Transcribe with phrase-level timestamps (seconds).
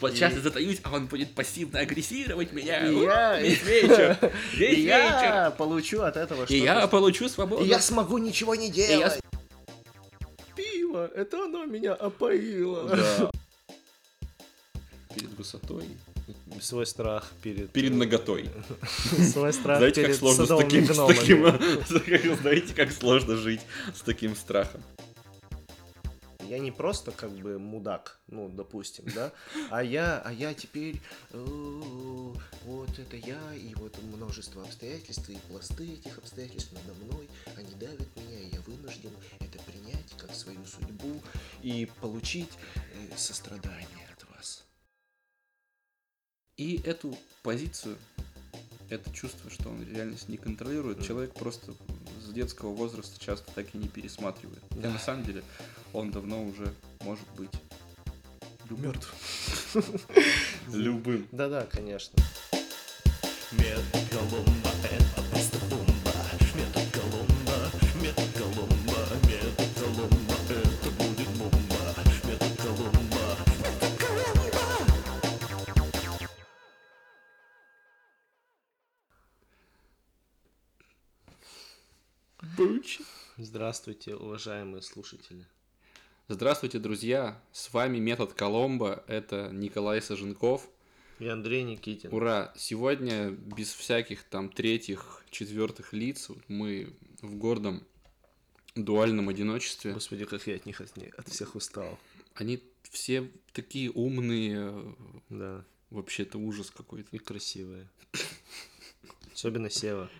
[0.00, 2.86] Вот сейчас я затаюсь, а он будет пассивно агрессировать меня.
[2.86, 4.18] И я- Весь вечер.
[4.54, 4.88] И Весь вечер.
[4.88, 7.64] я получу от этого И я получу свободу.
[7.64, 9.20] И я смогу ничего не делать.
[10.56, 12.88] Пиво, это оно меня опоило.
[12.88, 13.30] Да.
[15.14, 15.84] Перед высотой.
[16.60, 17.70] Свой страх перед...
[17.70, 18.48] Перед наготой.
[19.32, 21.06] Свой страх Знаете, как перед сложно с таким, с
[21.88, 23.60] таким, знаете, как сложно жить
[23.94, 24.82] с таким страхом.
[26.50, 29.32] Я не просто как бы мудак, ну, допустим, да,
[29.70, 31.00] а я, а я теперь,
[31.30, 37.72] э, вот это я, и вот множество обстоятельств, и пласты этих обстоятельств надо мной, они
[37.76, 41.22] давят меня, и я вынужден это принять как свою судьбу
[41.62, 44.64] и получить э, сострадание от вас.
[46.56, 47.96] И эту позицию,
[48.88, 51.74] это чувство, что он реальность не контролирует, человек просто
[52.30, 54.62] с детского возраста часто так и не пересматривает.
[54.70, 54.90] И Да.
[54.90, 55.42] на самом деле
[55.92, 56.72] он давно уже
[57.02, 57.50] может быть
[58.70, 59.12] Мертв.
[60.72, 61.26] любым.
[61.32, 62.16] Да-да, конечно.
[63.50, 65.22] Метод Колумба– это
[83.38, 85.46] Здравствуйте, уважаемые слушатели.
[86.28, 87.40] Здравствуйте, друзья!
[87.52, 90.68] С вами Метод Коломбо, это Николай Саженков.
[91.20, 92.12] И Андрей Никитин.
[92.12, 92.52] Ура!
[92.58, 97.82] Сегодня без всяких там третьих, четвертых лиц мы в гордом
[98.74, 99.94] дуальном одиночестве.
[99.94, 101.98] Господи, как я от них от, них- от всех устал.
[102.34, 104.94] Они все такие умные,
[105.30, 107.08] Да, вообще это ужас какой-то.
[107.12, 107.88] и красивые.
[109.32, 110.10] Особенно Сева.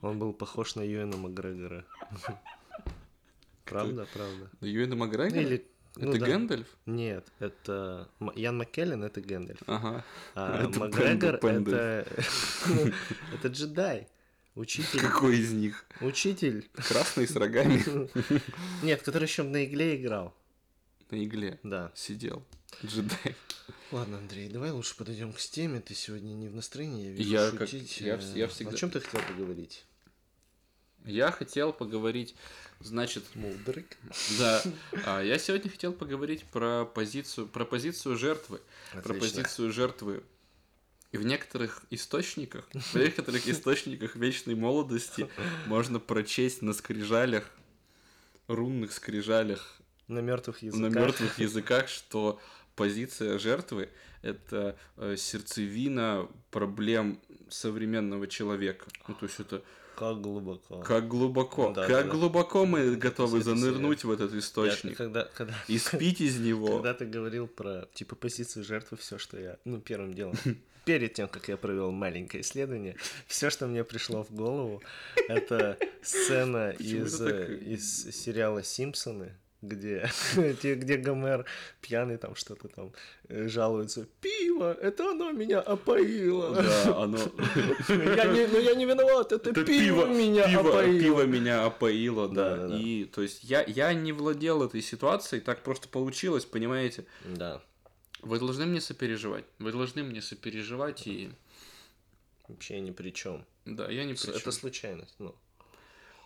[0.00, 1.84] Он был похож на Юэна Макгрегора.
[3.64, 4.50] Правда, правда.
[4.60, 5.38] Да Юэна Макгрегор?
[5.38, 6.26] Или, ну это да.
[6.26, 6.66] Гэндальф?
[6.86, 9.60] Нет, это Ян Маккеллен это Гэндальф.
[9.66, 10.04] Ага.
[10.34, 12.06] А Это Макгрегор это
[13.34, 14.08] это джедай.
[14.54, 15.00] Учитель.
[15.00, 15.84] Какой из них?
[16.00, 16.68] Учитель.
[16.72, 17.80] Красный с рогами
[18.82, 20.34] Нет, который еще на игле играл.
[21.10, 21.92] на игле Да.
[21.94, 22.44] сидел.
[22.84, 23.36] Джедай.
[23.92, 25.80] Ладно, Андрей, давай лучше подойдем к теме.
[25.80, 28.00] Ты сегодня не в настроении, я вижу, Я как- шутить.
[28.00, 29.84] я Э, вс- я всегда- О чем ты хотел поговорить?
[31.08, 32.34] Я хотел поговорить,
[32.80, 33.96] значит, Мудрик.
[34.38, 34.62] да,
[35.06, 38.60] а, я сегодня хотел поговорить про позицию, про позицию жертвы,
[38.92, 39.20] про Отлично.
[39.20, 40.22] позицию жертвы.
[41.10, 45.30] И в некоторых источниках, в некоторых источниках вечной молодости
[45.66, 47.50] можно прочесть на скрижалях,
[48.46, 50.82] рунных скрижалях На мертвых языках.
[50.82, 52.38] на мертвых языках, что
[52.76, 53.88] позиция жертвы
[54.20, 58.86] это э, сердцевина проблем современного человека.
[59.06, 59.62] Ну, то есть это
[59.98, 60.80] Как глубоко.
[60.82, 65.24] как глубоко, Да, как да, глубоко мы готовы Это занырнуть в этот Я- источник когда,
[65.34, 66.68] когда, и спить из него.
[66.68, 69.56] когда ты говорил про типа позицию жертвы, все, что я.
[69.64, 70.34] Ну, первым делом.
[70.84, 74.82] Перед тем, как я провел маленькое исследование, все, что мне пришло в голову,
[75.28, 81.44] это сцена из, э, из сериала Симпсоны, где, где, где Гомер
[81.80, 82.92] пьяный там что-то там
[83.28, 84.06] э, жалуется.
[84.20, 86.54] Пиво, это оно меня опоило.
[86.54, 87.18] Да, оно...
[87.88, 91.00] Я не, ну я не виноват, это, Это пиво, меня пиво, опоило.
[91.00, 92.56] пиво меня опоило, да.
[92.56, 92.78] Да, да, да.
[92.78, 97.04] И, то есть, я, я не владел этой ситуацией, так просто получилось, понимаете?
[97.24, 97.60] Да,
[98.22, 99.44] Вы должны мне сопереживать.
[99.58, 101.30] Вы должны мне сопереживать, и...
[102.46, 103.44] вообще ни при чем.
[103.64, 104.52] Да, я не при Это чём.
[104.52, 105.16] случайность.
[105.18, 105.34] Ну,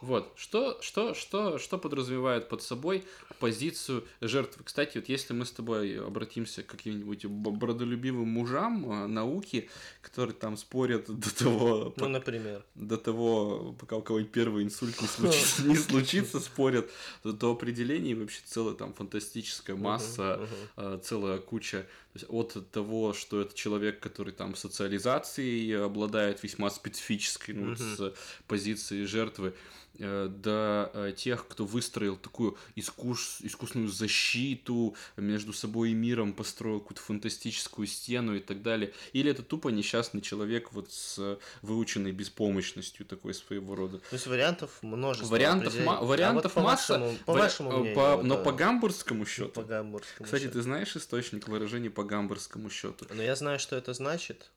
[0.02, 3.04] Вот, что, что, что, что подразумевает под собой
[3.38, 4.64] позицию жертвы?
[4.64, 9.70] Кстати, вот если мы с тобой обратимся к каким-нибудь бродолюбивым мужам э, науки,
[10.00, 12.64] которые там спорят до того, ну, например.
[12.74, 16.90] до того, пока у кого-нибудь первый инсульт не случится, не случится, спорят,
[17.22, 23.14] то до определений вообще целая там фантастическая масса, э, целая куча, то есть от того,
[23.14, 28.12] что это человек, который там социализацией обладает весьма специфической, ну, с
[28.48, 29.54] позиции жертвы,
[29.98, 37.02] до э, тех, кто выстроил такую искус, искусную защиту между собой и миром, построил какую-то
[37.02, 38.92] фантастическую стену и так далее.
[39.12, 43.98] Или это тупо несчастный человек вот с выученной беспомощностью такой своего рода.
[43.98, 45.32] То есть вариантов множество.
[45.32, 46.98] Вариантов, ма- А вариантов вот по масса.
[46.98, 47.94] Вашему, по Вари- вашему э, мнению.
[47.94, 49.62] по- вот, но э, по гамбургскому по счету.
[49.62, 50.54] гамбургскому Кстати, счету.
[50.54, 53.06] ты знаешь источник выражения по гамбургскому счету?
[53.14, 54.50] Но я знаю, что это значит.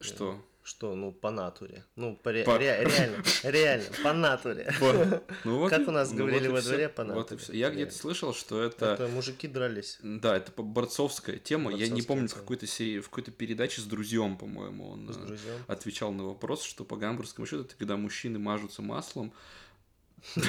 [0.00, 0.40] Что?
[0.66, 1.84] Что, ну, по натуре.
[1.94, 4.74] Ну, по ре- По- ре- реально, реально, по натуре.
[4.80, 6.70] По- Ну вот Как у нас ну говорили вот во всё.
[6.70, 7.38] дворе, по Вот и натуре.
[7.40, 7.52] всё.
[7.52, 8.86] Я где-то слышал, что это...
[8.94, 9.98] Это мужики дрались.
[10.02, 11.70] Да, это борцовская тема.
[11.70, 12.40] Я не Борцовская помню, в тема.
[12.42, 15.36] какой-то серии, в какой-то передаче с друзьям, по-моему, он С э,
[15.68, 19.32] отвечал на вопрос, что по гамбургскому счету это когда мужчины мажутся маслом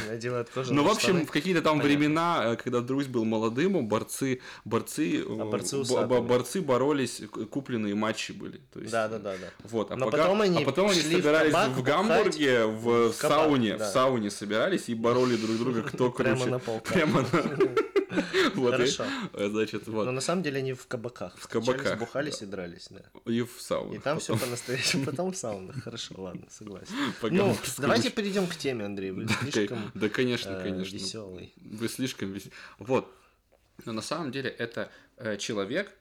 [0.09, 1.87] Надевают кожаные Ну, в общем, в какие-то там Понятно.
[1.97, 7.21] времена, э, когда Друзь был молодым, борцы, борцы, э, А борцы боролись,
[7.51, 8.61] купленные матчи были.
[8.73, 9.47] То есть, Да, да, да, да.
[9.63, 12.65] Вот, а, Но пока- потом они а потом они шли в собирались кабак в Гамбурге,
[12.65, 13.89] в, в кабак, сауне, да.
[13.89, 16.33] в сауне собирались и бороли друг друга, кто круче.
[16.33, 16.93] Прямо на полках.
[16.93, 17.86] Прямо на...
[18.55, 19.05] Вот, Хорошо.
[19.33, 21.37] значит, Но вот, на самом деле они в кабаках.
[21.37, 23.01] В кабаках, встречались, Бухались и дрались, да.
[23.31, 23.93] и в сауну.
[23.93, 25.05] И там все по-настоящему.
[25.05, 25.75] Потом в саунах.
[25.83, 26.93] Хорошо, ладно, согласен.
[27.21, 29.11] Ну, давайте перейдем к теме, Андрей.
[29.11, 30.95] Вы слишком Да, конечно, э, конечно.
[30.95, 31.53] веселый.
[31.57, 32.43] Вы слишком вес...
[32.79, 33.11] Вот.
[33.85, 35.91] Но на самом деле это э, человек,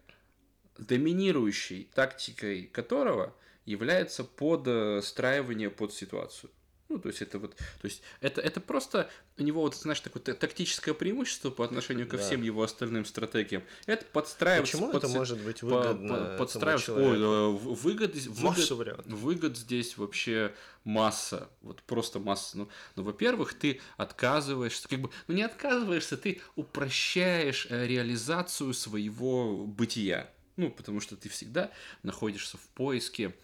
[0.79, 3.35] доминирующий тактикой которого
[3.65, 6.51] является подстраивание под ситуацию.
[6.88, 10.23] Ну, то есть это вот, то есть это, это просто у него вот, знаешь, такое
[10.23, 13.65] та- тактическое преимущество по отношению ко всем его остальным стратегиям.
[13.87, 16.94] Это подстраиваться Почему под это может быть по- выгодно по- этому подстраиваться.
[16.94, 17.25] Ой, человеку?
[17.25, 20.55] э, выгод, выгод- выгод здесь вообще
[20.85, 22.56] масса, вот просто масса.
[22.59, 29.67] Ну, ну во-первых, ты отказываешься, как бы, ну не отказываешься, ты упрощаешь э, реализацию своего
[29.67, 30.31] бытия.
[30.56, 31.71] Ну, потому что ты всегда
[32.03, 33.35] находишься в поиске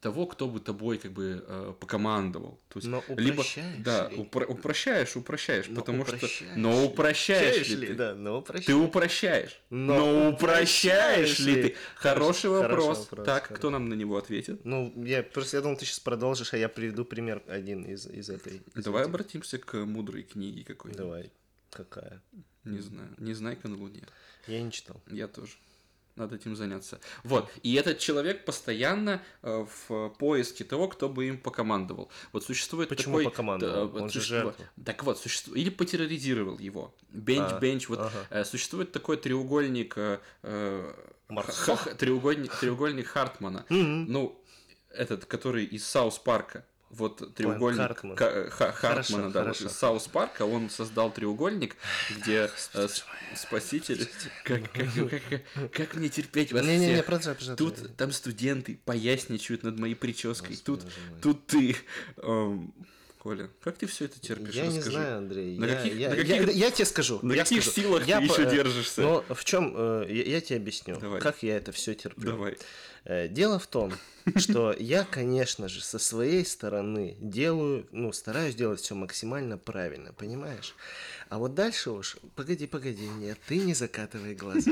[0.00, 2.58] того, кто бы тобой как бы э, покомандовал.
[2.68, 4.16] То есть, Но либо, упрощаешь да, ли?
[4.16, 6.86] упро- упрощаешь, упрощаешь, Но потому что, упрощаешь но ли?
[6.88, 7.86] упрощаешь ли ли?
[7.88, 7.94] ты?
[7.94, 8.66] Да, но упрощаешь.
[8.66, 9.60] Ты упрощаешь.
[9.68, 11.74] Но Но, упрощаешь ли ты?
[11.96, 12.98] Хороший Хороший вопрос.
[13.10, 13.58] вопрос, Так, хороший.
[13.58, 14.64] кто нам на него ответит?
[14.64, 18.30] Ну, я просто я думал, ты сейчас продолжишь, а я приведу пример один из, из
[18.30, 18.62] этой.
[18.74, 19.10] из Давай этих.
[19.10, 20.96] обратимся к мудрой книге какой-нибудь.
[21.04, 21.30] Давай.
[21.70, 22.22] Какая?
[22.64, 23.14] Не знаю.
[23.18, 24.02] Незнайка на Луне.
[24.46, 25.00] Я не читал.
[25.10, 25.52] Я тоже.
[26.16, 27.00] Надо этим заняться.
[27.24, 27.50] Вот.
[27.62, 32.10] И этот человек постоянно э, в поиске того, кто бы им покомандовал.
[32.32, 33.24] Вот существует Почему такой...
[33.30, 33.88] покомандовал?
[33.88, 34.66] да, Он же жертва.
[34.84, 35.58] Так вот, существует...
[35.58, 36.94] Или потерроризировал его.
[37.10, 37.88] Бенч, А, бенч.
[37.88, 38.26] Вот ага.
[38.30, 39.94] э, существует такой треугольник...
[39.96, 40.92] э, э,
[41.28, 43.64] х- треугольник, треугольник Хартмана.
[43.68, 44.38] Ну,
[44.90, 46.64] этот, который из Саус Парка.
[46.90, 48.16] Вот треугольник Хартман.
[48.18, 49.68] Э, Ха- Хартмана, да, вот хорошо.
[49.68, 51.76] Саус Парка, он создал треугольник,
[52.16, 52.88] где э,
[53.36, 54.08] спаситель...
[54.44, 54.88] Как, как,
[55.54, 57.06] как- как мне терпеть вас Не-не-не, всех?
[57.06, 57.56] продолжай, продолжай.
[57.56, 60.50] Тут там студенты поясничают над моей прической.
[60.56, 60.92] Господи, Тут,
[61.22, 61.76] тут ты.
[62.16, 62.74] эм,
[63.20, 64.54] Коля, как ты все это терпишь?
[64.54, 64.90] Я не Расскажи.
[64.96, 65.58] знаю, Андрей.
[65.58, 67.18] На я, каких- я, на я- каких- я тебе скажу.
[67.22, 67.80] на я каких скажу.
[67.82, 69.00] силах Я ты по- еще э, держишься?
[69.02, 69.74] Но в чем
[70.08, 71.20] я, я тебе объясню, Давай.
[71.20, 72.30] как я это все терплю.
[72.32, 72.56] Давай.
[73.04, 73.92] Э, Дело в том,
[74.36, 80.74] что я, конечно же, со своей стороны делаю, ну, стараюсь делать все максимально правильно, понимаешь?
[81.30, 84.68] А вот дальше уж, погоди, погоди, нет, ты не закатывай глаза.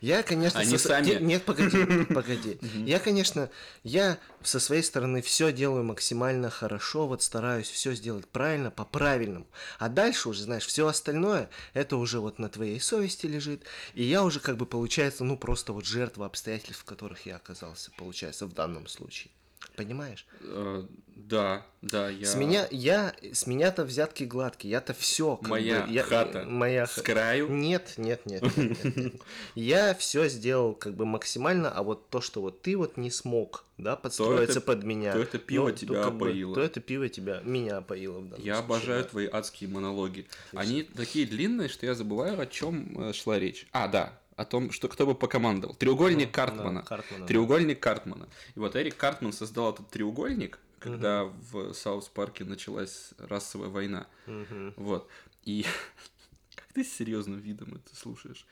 [0.00, 1.22] Я, конечно, Они сами.
[1.22, 2.58] Нет, погоди, погоди.
[2.84, 3.48] Я, конечно,
[3.84, 9.46] я со своей стороны все делаю максимально хорошо, вот стараюсь все сделать правильно, по правильному.
[9.78, 13.62] А дальше уже, знаешь, все остальное, это уже вот на твоей совести лежит.
[13.94, 17.92] И я уже как бы, получается, ну просто вот жертва обстоятельств, в которых я оказался,
[17.96, 19.30] получается, в данном случае.
[19.76, 20.26] Понимаешь?
[20.42, 20.84] Э,
[21.14, 22.26] Да, да, я...
[22.26, 25.38] С меня, я, с меня-то взятки гладкие, я-то все.
[25.42, 27.48] Моя я, хата моя с краю.
[27.48, 29.14] Нет, нет, нет, нет, нет, нет.
[29.54, 33.64] Я все сделал как бы максимально, а вот то, что вот ты вот не смог,
[33.78, 35.12] да, подстроиться это- под меня.
[35.12, 36.54] то это пиво ну, тебя бы, опоило.
[36.54, 39.08] то это пиво тебя, меня опоило в Я случае, обожаю да.
[39.08, 40.26] твои адские монологи.
[40.54, 43.66] Они такие длинные, что я забываю, о чем шла речь.
[43.72, 45.74] А, да, о том, что кто бы покомандовал.
[45.74, 46.80] Треугольник Ну, Картмана.
[46.82, 47.26] да, Картмана, да.
[47.28, 48.28] треугольник Картмана.
[48.54, 54.06] И вот Эрик Картман создал этот треугольник, когда в South Park е началась расовая война.
[54.26, 54.74] Мгм.
[54.76, 55.08] Вот.
[55.44, 55.64] И
[56.54, 58.46] как ты с серьезным видом это слушаешь?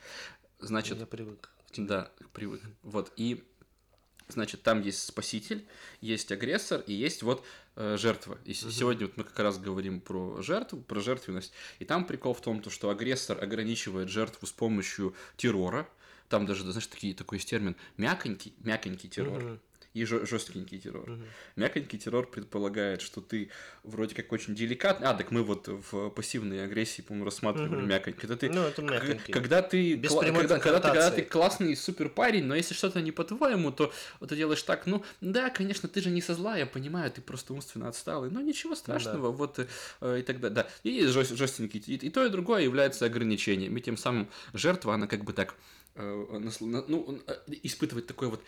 [0.59, 1.49] Значит, Я привык.
[1.77, 2.61] да, привык.
[2.83, 3.43] Вот, и,
[4.33, 5.65] значит, там есть спаситель,
[6.01, 7.45] есть агрессор и есть вот
[7.75, 8.37] э, жертва.
[8.45, 11.53] И с- сегодня вот мы как раз говорим про жертву, про жертвенность.
[11.79, 15.87] И там прикол в том, то, что агрессор ограничивает жертву с помощью террора.
[16.29, 19.43] Там даже, знаешь, такие, такой есть термин мяконький, мяконький террор.
[19.43, 19.59] Мгм.
[19.93, 21.09] И жесткенький террор.
[21.09, 21.25] Мгм.
[21.57, 23.49] Мяконький террор предполагает, что ты
[23.83, 25.07] вроде как очень деликатный.
[25.09, 27.89] А, так мы вот в пассивной агрессии, по-моему, рассматривали Мгм.
[27.89, 28.23] мяконький.
[28.23, 29.33] Это ты Ну, это мягкий.
[29.33, 33.01] Когда ты, Без кла- когда, когда ты, когда ты классный супер парень, но если что-то
[33.01, 36.55] не по-твоему, то вот ты делаешь так, ну да, конечно, ты же не со зла,
[36.57, 39.67] я понимаю, ты просто умственно отсталый, но ничего страшного, вот э,
[39.99, 40.55] э, и так далее.
[40.55, 40.69] Да.
[40.83, 43.75] И жест- жестенький, и, и то, и другое является ограничением.
[43.75, 45.55] И тем самым жертва, она как бы так
[45.95, 47.33] ну, э,
[47.63, 48.41] испытывает такое вот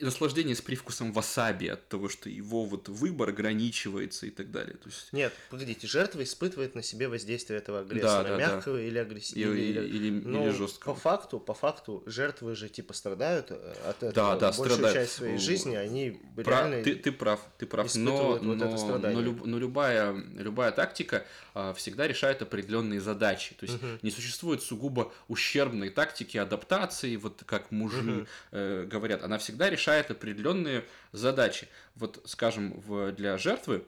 [0.00, 4.76] наслаждение с привкусом васаби от того, что его вот выбор ограничивается и так далее.
[4.76, 8.36] То есть Нет, погодите, жертва испытывает на себе воздействие этого агрессора, да, да.
[8.38, 9.54] мягкого или или, агрессивного.
[9.54, 10.94] или, или, Ну, или жесткого.
[10.94, 14.12] По факту, по факту, жертвы же типа страдают э, от этого.
[14.12, 14.94] Да, да, Большую страдают.
[14.96, 16.82] часть своей жизни они Пра- реально...
[16.82, 17.94] ты, ты прав, ты прав.
[17.94, 19.18] Но, вот это но, страдание.
[19.18, 23.54] но люб- но любая, любая тактика а, всегда решает определенные задачи.
[23.54, 23.98] То есть Мгм.
[24.02, 29.22] не существует сугубо ущербной тактики адаптации, вот как мужи э, говорят.
[29.22, 31.68] Она всегда решает определенные задачи.
[31.94, 33.84] Вот, скажем, в, для жертвы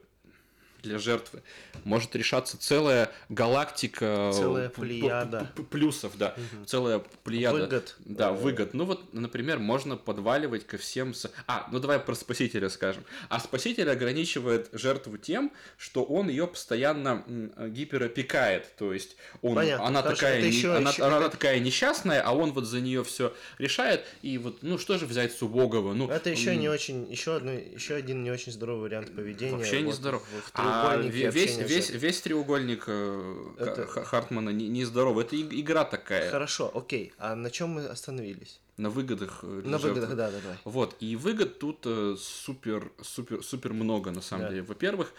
[0.82, 1.42] для жертвы
[1.84, 5.50] может решаться целая галактика Целая п- п- плеяда.
[5.70, 6.34] плюсов, да,
[6.66, 7.96] целая плеяда Выгод.
[8.04, 8.74] да, Э, выгод.
[8.74, 11.14] Ну вот, например, можно подваливать ко всем...
[11.14, 13.04] с- А, ну давай про спасителя скажем.
[13.28, 17.24] А спаситель ограничивает жертву тем, что он ее постоянно
[17.68, 18.74] гиперопекает.
[18.76, 19.86] То есть он, Понятно.
[19.86, 23.04] она, Хорошо, такая, не- ещё- она, ещё она такая несчастная, а он вот за нее
[23.04, 24.04] все решает.
[24.22, 25.92] И вот, ну что же взять с убогого?
[25.94, 29.56] Ну, Это еще не очень, еще одно, еще один не очень здоровый вариант поведения.
[29.56, 30.22] Вообще не вот здоров.
[30.22, 34.84] В, в А треугольнике ве- весь, весь, весь треугольник э, Это- Ха- Хартмана не, не
[34.84, 35.24] здоровый.
[35.24, 36.30] Это игра такая.
[36.30, 37.12] Хорошо, окей.
[37.18, 38.60] А на чем мы остановились?
[38.76, 39.40] На выгодах.
[39.42, 39.88] э, На жертвы.
[40.00, 40.58] выгодах, да, да, давай.
[40.64, 44.48] Вот, и выгод тут э, супер, супер, супер много, на самом Да.
[44.50, 44.62] деле.
[44.62, 45.12] Во-первых,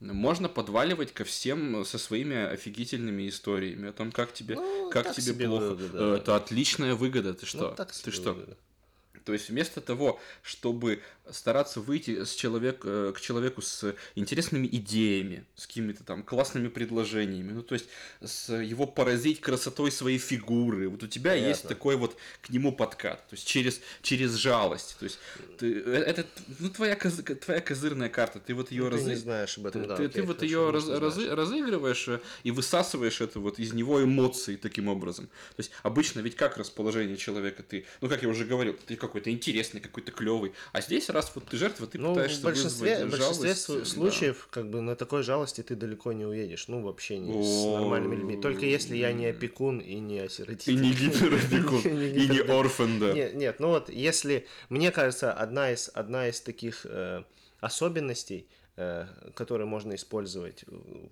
[0.00, 5.46] можно подваливать ко всем со своими офигительными историями о том, как тебе, Ну, как тебе
[5.46, 5.62] плохо.
[5.74, 6.16] выгода, да.
[6.16, 7.34] Это отличная выгода.
[7.34, 7.70] Ты что?
[7.70, 8.32] Ну, так Ты что?
[8.32, 8.56] выгода.
[9.26, 11.02] То есть вместо того, чтобы
[11.32, 17.52] стараться выйти с человек, э, к человеку с интересными идеями, с какими-то там классными предложениями,
[17.52, 17.86] ну то есть
[18.24, 21.48] с его поразить красотой своей фигуры, вот у тебя Понятно.
[21.48, 25.18] есть такой вот к нему подкат, то есть через, через жалость, то есть
[25.58, 26.26] ты- э, это
[26.58, 29.66] ну, твоя, коз- твоя козырная карта, ты вот ее Ну, ты не разы- знаешь об
[29.66, 29.96] этом, ты, да.
[29.96, 31.28] ты- ты вот ее раз- знаешь.
[31.30, 35.26] разыгрываешь э, и высасываешь это вот из него эмоции таким образом.
[35.56, 39.30] То есть обычно ведь как расположение человека ты, ну как я уже говорил, ты какой-то
[39.30, 43.08] интересный, какой-то клевый, а здесь раз вот ты жертва, ты Ну, пытаешься в большинстве, вызвать
[43.08, 43.84] в большинстве жалость, су- да.
[43.84, 46.68] случаев, как бы на такой жалости ты далеко не уедешь.
[46.68, 48.40] Ну, в общении с нормальными людьми.
[48.40, 50.80] Только если я не опекун и не И осиротитель.
[50.80, 53.12] не гиперопекун, Не и не орфан, да.
[53.12, 57.22] Нет, ну вот если, мне кажется, одна из, одна из таких э,
[57.60, 60.64] особенностей, э, которые можно использовать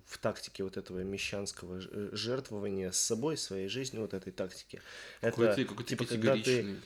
[0.05, 4.81] в тактике вот этого мещанского э, жертвования с собой, своей жизнью, вот этой тактики.
[5.21, 6.77] Какой это ты, какой типа, когда ты.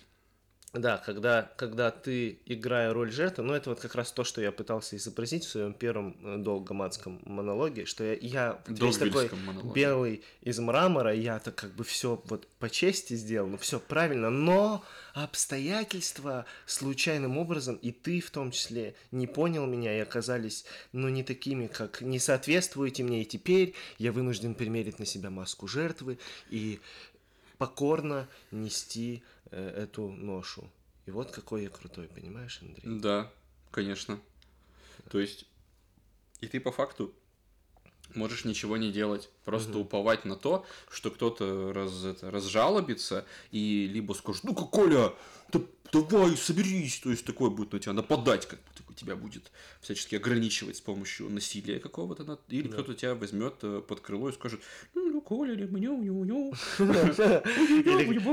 [0.73, 4.51] Да, когда, когда ты, играя роль жертвы, ну это вот как раз то, что я
[4.51, 9.73] пытался изобразить в своем первом э, долгоматском монологе, что я, я весь такой монологе.
[9.73, 14.31] белый из мрамора, я так как бы все вот по чести сделал, ну все правильно,
[14.31, 21.07] но обстоятельства случайным образом, и ты в том числе не понял меня и оказались, ну,
[21.07, 26.17] не такими, как не соответствуете мне, и теперь я вынужден примерить на себя маску жертвы
[26.49, 26.79] и
[27.63, 30.69] покорно нести э, эту ношу.
[31.05, 32.99] И вот какой я крутой, понимаешь, Андрей?
[32.99, 33.31] Да,
[33.71, 34.19] конечно.
[35.09, 35.45] То есть,
[36.41, 37.13] и ты по факту
[38.15, 44.11] можешь ничего не делать, просто уповать на то, что кто-то раз, это, разжалобится и либо
[44.11, 45.13] скажет, ну-ка, Коля,
[45.51, 50.15] да давай, соберись, то есть такой будет на тебя нападать, как такой тебя будет всячески
[50.15, 54.59] ограничивать с помощью насилия какого-то, или кто-то тебя возьмет э, под крыло и скажет,
[54.95, 56.53] ну, ну, Коля, или мне, него,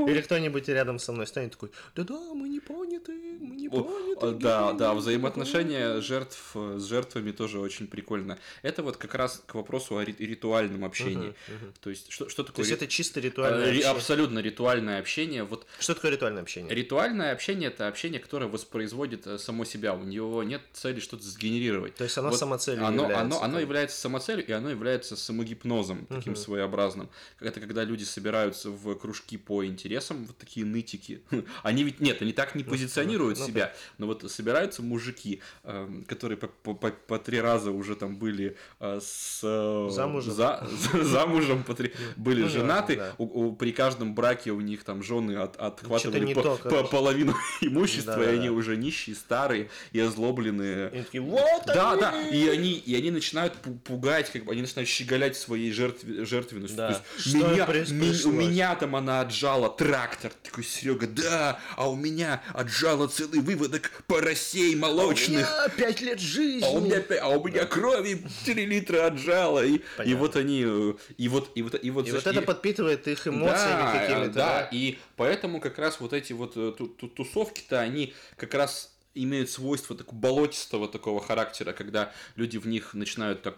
[0.07, 4.27] Или, кто-нибудь рядом со мной станет такой, да-да, мы не поняты, мы не поняты.
[4.27, 8.37] а, Да, да, взаимоотношения жертв э, с жертвами тоже очень прикольно.
[8.63, 11.33] Это вот как раз к вопросу о ри- ритуальном общении.
[11.81, 13.91] То есть, что, что То такое есть это чисто э, ритуальное ри- общение.
[13.91, 15.47] абсолютно ритуальное общение?
[15.79, 16.73] Что такое ритуальное общение?
[16.73, 19.93] ритуальное общение это общение, которое воспроизводит э, само себя.
[19.93, 21.95] У него нет цели что-то сгенерировать.
[21.95, 23.21] То есть оно Вот самоцелью оно, является.
[23.25, 27.09] Оно, оно является самоцелью, и оно является самогипнозом, таким своеобразным.
[27.39, 31.21] Это когда люди собираются в кружки по интересам, вот такие нытики.
[31.63, 36.37] Они ведь, нет, они так не позиционируют ну себя, но вот собираются мужики, эм, которые
[36.37, 39.39] по, по- по- по три раза уже там были э, с...
[39.43, 40.33] э, Замужем.
[40.33, 43.15] за- замужем, по три- были Ну, женаты, да.
[43.17, 46.83] у- у- при каждом браке у них там жены от, отхватывали по- по-.
[46.91, 48.37] Половину имущества, и Да-да-да.
[48.39, 50.89] они уже нищие, старые и озлобленные.
[50.89, 54.51] И такие, вот Да, они!» да, и они, и они начинают пу- пугать, как бы
[54.51, 56.77] они начинают щеголять своей жертве, жертвенностью.
[56.77, 56.87] Да.
[56.89, 60.31] То есть, Что меня, ми- у меня там она отжала трактор.
[60.43, 65.29] Такой Серега, да, а у меня отжала целый выводок поросей У молочных.
[65.47, 66.65] меня пять лет жизни.
[66.65, 69.65] А у меня, а у меня крови 3 литра отжала.
[69.65, 72.41] И, и вот они, э, и вот, и вот, и вот, И знаешь, вот это
[72.41, 74.33] и- подпитывает их эмоциями да, какими-то.
[74.33, 79.49] да, и поэтому как раз вот эти вот ту- ту- тусовки-то, они как раз имеют
[79.49, 83.57] свойство такого болотистого такого характера, когда люди в них начинают так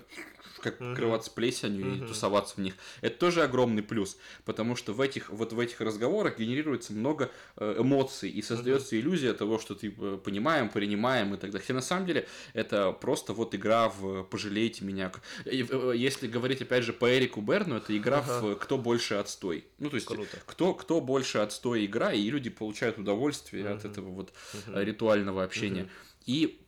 [0.64, 2.74] как крываться плесенью и тусоваться в них.
[3.02, 7.76] Это тоже огромный плюс, потому что в этих вот в этих разговорах генерируется много э,
[7.80, 11.62] эмоций и создается иллюзия того, что ты э, понимаем, принимаем и так далее.
[11.62, 15.12] Хотя на самом деле это просто вот игра в пожалейте меня.
[15.46, 19.66] Э, Если говорить опять же по Эрику Берну, это игра в кто больше отстой.
[19.80, 20.38] Ну то есть Круто.
[20.46, 24.34] кто кто больше отстой игра и люди получают удовольствие от этого вот
[24.68, 25.90] э, ритуального общения.
[26.26, 26.63] И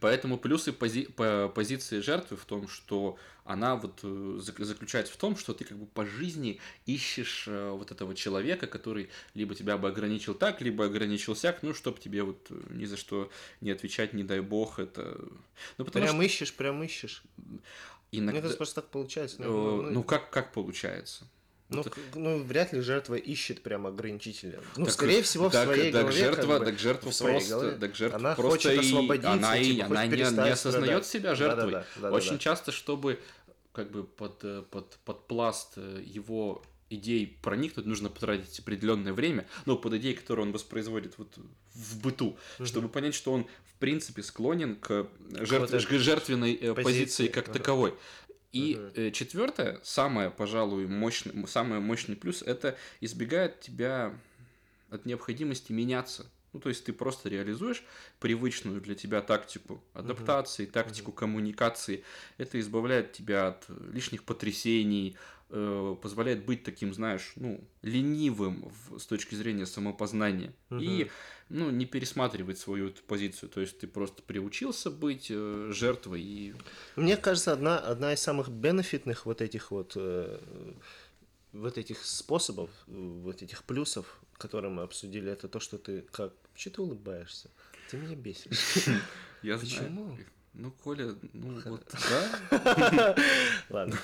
[0.00, 5.16] Поэтому плюсы пози- по позиции жертвы в том, что она вот э, зак- заключается в
[5.16, 9.78] том, что ты как бы по жизни ищешь э, вот этого человека, который либо тебя
[9.78, 13.30] бы ограничил так, либо ограничил сяк, ну, чтобы тебе вот э, ни за что
[13.62, 15.18] не отвечать, не дай бог, это...
[15.78, 17.22] Ну, потому Прям что ищешь, прям ищешь.
[18.12, 18.32] иногда...
[18.32, 19.40] Мне кажется, просто так получается.
[19.40, 21.24] Ну, ну, как, как получается?
[21.70, 24.60] Ну, это- ну, вряд ли жертва ищет прям ограничителя.
[24.76, 26.18] Ну, Так, скорее всего, в так- своей так голове.
[26.18, 27.76] жертва, как бы, так жертва в своей просто, голове.
[27.78, 30.56] так жертва Она просто хочет и- освободиться, она, и, типа, она хоть не, не осознает
[30.58, 31.06] страдать.
[31.06, 31.64] себя жертвой.
[31.72, 32.16] Да-да-да, да-да-да.
[32.16, 33.18] Очень часто, чтобы
[33.72, 39.76] как бы под, под, под пласт э, его идей проникнуть, нужно потратить определенное время, ну,
[39.76, 41.38] под идеей, которую он воспроизводит вот
[41.74, 46.74] в быту, чтобы понять, что он, в принципе, склонен к, жертв- вот к жертвенной э,
[46.74, 47.58] позиции, позиции, как ага.
[47.58, 47.94] таковой.
[48.52, 48.92] И Мгм.
[48.94, 54.14] э, четвертое, самое, пожалуй, мощный, самый мощный плюс, это избегает тебя
[54.90, 56.26] от необходимости меняться.
[56.54, 57.84] Ну, то есть ты просто реализуешь
[58.20, 62.04] привычную для тебя тактику адаптации, тактику коммуникации.
[62.38, 65.16] Это избавляет тебя от лишних потрясений,
[65.50, 70.52] э, позволяет быть таким, знаешь, ну, ленивым в- с точки зрения самопознания.
[70.70, 71.10] И,
[71.48, 73.48] ну, не пересматривать свою эту позицию.
[73.48, 76.54] То есть ты просто приучился быть э, жертвой и
[76.96, 80.38] Мне кажется, одна, одна из самых бенефитных вот этих вот э,
[81.52, 86.32] вот этих способов, э, вот этих плюсов, которые мы обсудили, это то, что ты как...
[86.54, 87.50] Че ты улыбаешься?
[87.90, 88.86] Ты меня бесишь.
[89.42, 90.16] Я Почему?
[90.54, 93.16] Ну, Коля, ну вот, да?
[93.70, 93.98] Ладно.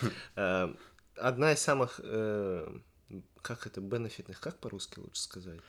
[1.16, 2.68] Одна из самых, э,
[3.42, 5.60] как это, бенефитных, как по-русски лучше сказать?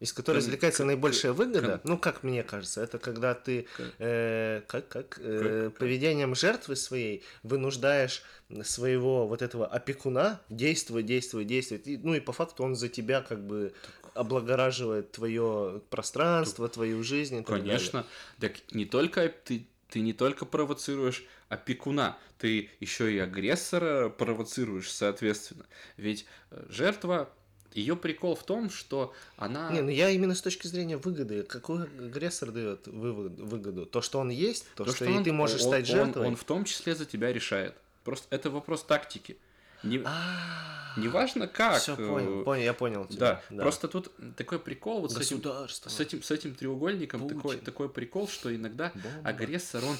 [0.00, 3.66] Из которой Кон- извлекается кон- наибольшая выгода, кон- ну, как мне кажется, это когда ты
[3.76, 8.22] Кон- э, как, как, э, Как- поведением жертвы своей вынуждаешь
[8.62, 11.86] своего вот этого опекуна действовать, действовать, действовать.
[11.86, 13.74] И, ну и по факту он за тебя как бы
[14.14, 17.34] облагораживает твое пространство, твою жизнь.
[17.36, 17.66] и так далее.
[17.76, 18.06] Конечно.
[18.40, 25.66] Так не только ты, ты не только провоцируешь опекуна, ты еще и агрессора провоцируешь, соответственно.
[25.96, 27.30] Ведь э, жертва,
[27.74, 29.70] ее прикол в том, что она...
[29.70, 31.42] Не, ну я именно с точки зрения выгоды.
[31.42, 33.86] Какой агрессор дает выгоду?
[33.86, 36.26] То, что он есть, то, что, и он- ты можешь он- стать он- жертвой.
[36.28, 37.74] Он, в том числе за тебя решает.
[38.04, 39.36] Просто это вопрос тактики.
[39.82, 41.80] Не, А, неважно как.
[41.80, 43.42] Все э, понял, понял, я понял тебя.
[43.50, 47.88] Да, просто тут такой прикол вот с этим, с этим, с этим треугольником такой, такой
[47.88, 49.28] прикол, что иногда Бомба.
[49.28, 49.96] агрессор, он...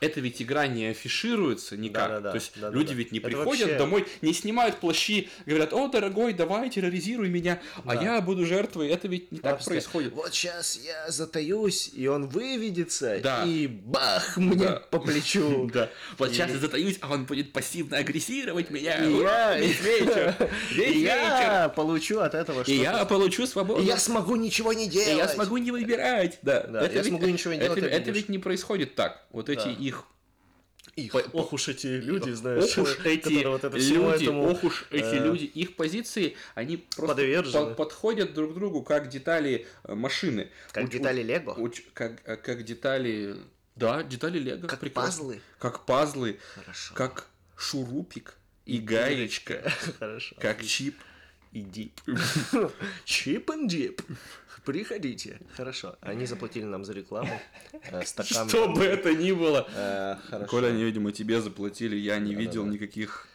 [0.00, 2.08] Это ведь игра не афишируется никак.
[2.08, 2.78] Да-да-да, То есть да-да-да.
[2.78, 7.28] люди ведь не Это приходят вообще- домой, не снимают плащи, говорят, о, дорогой, давай, терроризируй
[7.28, 8.02] меня, а Да.
[8.02, 8.88] я буду жертвой.
[8.88, 10.12] Это ведь не так Просто происходит.
[10.12, 13.44] Вот сейчас я затаюсь, и он выведется, Да.
[13.44, 14.82] и бах мне Да.
[14.90, 15.68] по плечу.
[15.74, 15.90] Да.
[16.16, 19.04] Вот И- сейчас я затаюсь, а он будет пассивно агрессировать меня.
[19.04, 20.34] И я, Весь вечер.
[20.72, 21.72] Весь и вечер.
[21.74, 23.82] получу от этого И я получу свободу.
[23.82, 25.16] И я смогу ничего не И делать.
[25.16, 26.38] я смогу не выбирать.
[26.42, 29.22] Да, Да, я смогу ничего не делать, Это ведь не происходит так.
[29.30, 29.76] Вот эти Да.
[30.98, 34.64] Их По- ох уж эти люди, знаешь, ох уж эти вот это люди, этому, ох
[34.64, 37.66] уж эти э, люди, их позиции, они просто подвержены.
[37.70, 40.50] по- подходят друг к другу как детали э, машины.
[40.72, 41.54] Как Уч- детали Лего.
[41.58, 43.36] уч- как, э, как детали,
[43.76, 44.66] да, детали Лего.
[44.66, 45.22] Как прекрасно.
[45.22, 45.40] пазлы.
[45.58, 46.94] Как пазлы, Хорошо.
[46.94, 48.34] как шурупик
[48.66, 50.36] и гаечка, Хорошо.
[50.40, 50.96] как чип
[51.52, 52.00] и дип.
[53.04, 54.02] Чип and дип.
[54.64, 55.40] Приходите.
[55.56, 55.96] Хорошо.
[56.02, 57.40] Они заплатили нам за рекламу.
[57.90, 58.48] Э, Стакан.
[58.48, 59.66] Что бы это ни было.
[59.74, 60.50] Э, Хорошо.
[60.50, 63.26] Коля, они, видимо, тебе заплатили, я не видел никаких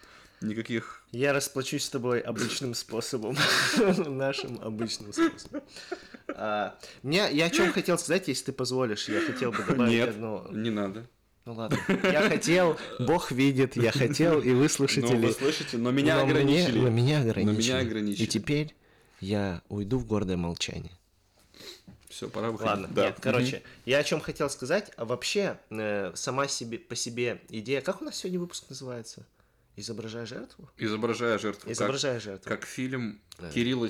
[0.44, 3.36] никаких Я расплачусь с тобой обычным способом.
[4.08, 5.64] Нашим обычным способом.
[6.28, 10.10] А, мне, я о чем хотел сказать, если ты позволишь, я хотел бы добавить Нет,
[10.10, 10.48] одно.
[10.52, 11.08] не надо.
[11.46, 11.78] Ну ладно.
[12.04, 15.16] Я хотел, Бог видит, я хотел, и вы Ну, слушатели.
[15.26, 16.80] вы слышите, но меня но мне- ограничили.
[16.80, 17.62] но меня ограничили.
[17.72, 18.24] меня ограничили.
[18.24, 18.76] И теперь
[19.20, 20.92] я уйду в гордое молчание.
[22.08, 22.70] Все, пора выходить.
[22.72, 23.06] Ладно, Да.
[23.08, 27.82] нет, короче, я о чем хотел сказать, а вообще э, сама себе по себе идея,
[27.82, 29.26] как у нас сегодня выпуск называется?
[29.76, 30.70] Изображая жертву?
[30.78, 31.62] Изображая жертву.
[31.64, 32.48] как- Изображая жертву.
[32.48, 33.50] Как, фильм Да.
[33.50, 33.90] Кирилла...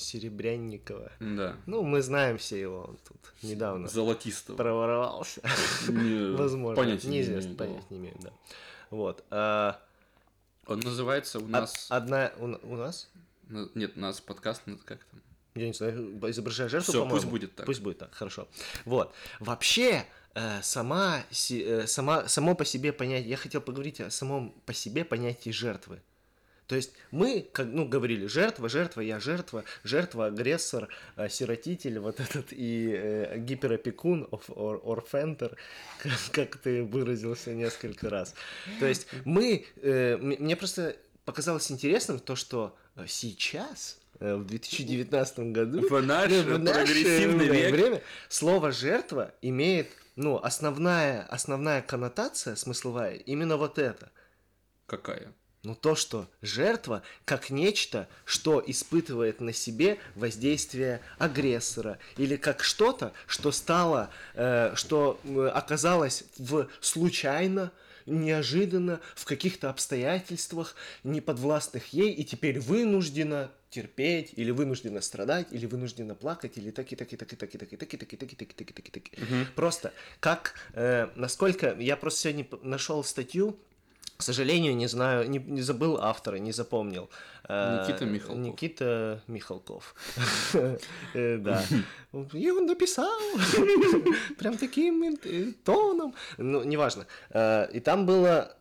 [0.00, 1.12] Серебрянникова.
[1.20, 1.56] Да.
[1.66, 4.56] Ну, мы знаем все его, он тут недавно Золотистого.
[4.56, 5.40] проворовался.
[5.88, 6.76] Не- Возможно.
[6.82, 7.64] понятия не Неизвестно, да.
[7.64, 8.30] понятия не имею, да.
[8.90, 9.24] Вот.
[9.30, 9.80] а,
[10.66, 11.86] Он называется у нас...
[11.90, 13.08] Одна у, у нас?
[13.48, 15.20] на- Нет, у нас подкаст, ну, как там?
[15.54, 17.14] Я не знаю, изображая жертву, по-моему.
[17.14, 17.66] пусть будет так.
[17.66, 18.46] Пусть будет так, хорошо.
[18.84, 19.12] Вот.
[19.40, 24.50] Вообще, э, сама, си- э, сама, само по себе понятие, я хотел поговорить о самом
[24.64, 26.00] по себе понятии жертвы.
[26.70, 32.20] То есть мы, как, ну, говорили, жертва, жертва, я жертва, жертва, агрессор, э, сиротитель, вот
[32.20, 35.56] этот и э, гиперопекун, орфентер,
[35.98, 38.36] как, как ты выразился несколько раз.
[38.78, 45.38] То есть мы, э, мне просто показалось интересным то, что э, сейчас э, в 2019
[45.50, 47.72] году, В наше в наше прогрессивное век.
[47.72, 54.12] время слово жертва имеет, ну, основная, основная коннотация смысловая именно вот это.
[54.86, 55.32] Какая?
[55.62, 63.12] Ну, то, что жертва как нечто, что испытывает на себе воздействие агрессора, или как что-то,
[63.26, 67.72] что стало, э, что э, оказалось в случайно,
[68.06, 76.14] неожиданно, в каких-то обстоятельствах, неподвластных ей, и теперь вынуждена терпеть, или вынуждена страдать, или вынуждена
[76.14, 78.12] плакать, или так и так и так и так и так и так и так
[78.12, 79.54] и так и так и так и так и так.
[79.54, 83.58] Просто как, э, насколько, я просто сегодня нашел статью,
[84.20, 87.08] к сожалению, не знаю, не, не забыл автора, не запомнил.
[87.48, 88.38] Э, Никита Михалков.
[88.38, 89.94] Никита Михалков.
[91.14, 91.64] Э, Да.
[92.34, 93.18] И он написал
[94.38, 96.14] прям таким э, тоном.
[96.36, 97.06] Ну, неважно.
[97.72, 98.54] И там было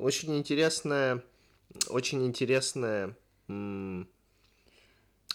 [0.00, 1.22] очень интересная,
[1.86, 3.14] очень интересная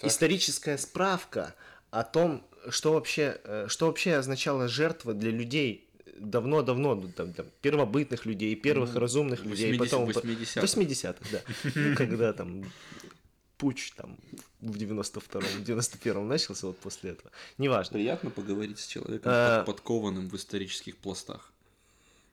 [0.02, 1.56] историческая справка
[1.90, 5.88] о том, что вообще, что вообще означала жертва для людей
[6.20, 10.10] давно-давно, ну, там, там, первобытных людей, первых Ну, разумных людей, 80 потом...
[10.10, 10.62] 80-х.
[10.62, 11.42] 80-х, да.
[11.76, 12.64] Ну, когда там
[13.58, 14.18] путь там
[14.62, 17.32] в 92-м, в 91-м начался вот после этого.
[17.58, 17.94] Неважно.
[17.94, 21.52] Приятно поговорить с человеком, под- подкованным в исторических пластах.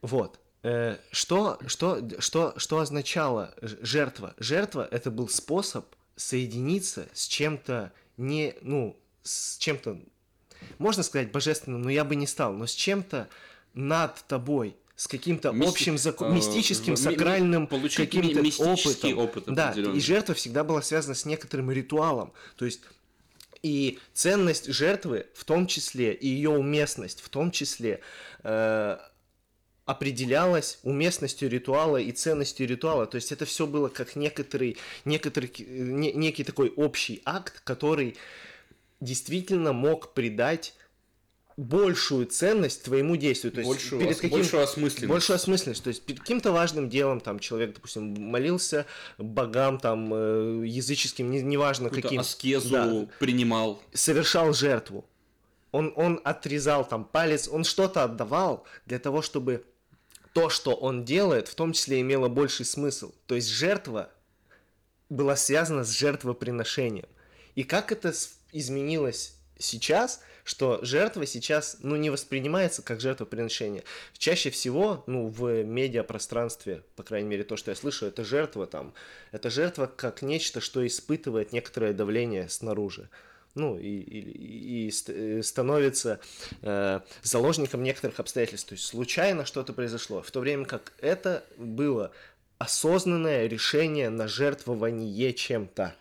[0.03, 0.39] Вот.
[0.63, 4.35] Э, Что, что, что, что означало жертва?
[4.39, 9.99] Жертва– это был способ соединиться с чем-то не, ну, с чем-то,
[10.79, 13.29] можно сказать, божественным, но я бы не стал, но с чем-то
[13.75, 19.19] над тобой, с каким-то Мисти- общим, зако- э, мистическим, ми- ми- сакральным каким-то опытом.
[19.19, 22.33] опыт да, и жертва всегда была связана с некоторым ритуалом.
[22.57, 22.81] То есть
[23.63, 28.01] и ценность жертвы, в том числе, и ее уместность, в том числе,
[28.43, 28.99] э,
[29.87, 33.07] определялась уместностью ритуала и ценностью ритуала.
[33.07, 38.17] То есть это все было как некоторый, некоторый, э, не- некий такой общий акт, который
[39.01, 40.75] действительно мог придать
[41.61, 43.53] большую ценность твоему действию.
[43.53, 44.31] То есть Большую перед каким...
[44.31, 45.09] большую осмысленность.
[45.11, 45.83] Большую осмысленность.
[45.85, 48.87] То есть перед каким-то важным делом там человек, допустим, молился
[49.19, 52.21] богам там э, языческим, не- неважно Какую-то каким.
[52.21, 53.83] аскезу Да, принимал.
[53.93, 55.05] совершал жертву.
[55.71, 59.65] Он, он отрезал там палец, он что-то отдавал для того, чтобы
[60.33, 63.13] то, что он делает, в том числе имело больший смысл.
[63.27, 64.11] То есть жертва
[65.11, 67.09] была связана с жертвоприношением.
[67.55, 68.13] И как это
[68.53, 73.85] изменилось сейчас, что жертва сейчас, ну, не воспринимается как жертвоприношение.
[74.19, 78.93] Чаще всего, ну, в медиапространстве, по крайней мере, то, что я слышу, это жертва там,
[79.31, 83.09] это жертва как нечто, что испытывает некоторое давление снаружи.
[83.55, 86.19] Ну, и, и- и э, становится
[86.63, 88.69] э, заложником некоторых обстоятельств.
[88.71, 90.21] То есть случайно что-то произошло.
[90.21, 92.11] В то время как это было
[92.59, 95.95] осознанное решение на жертвование чем-то.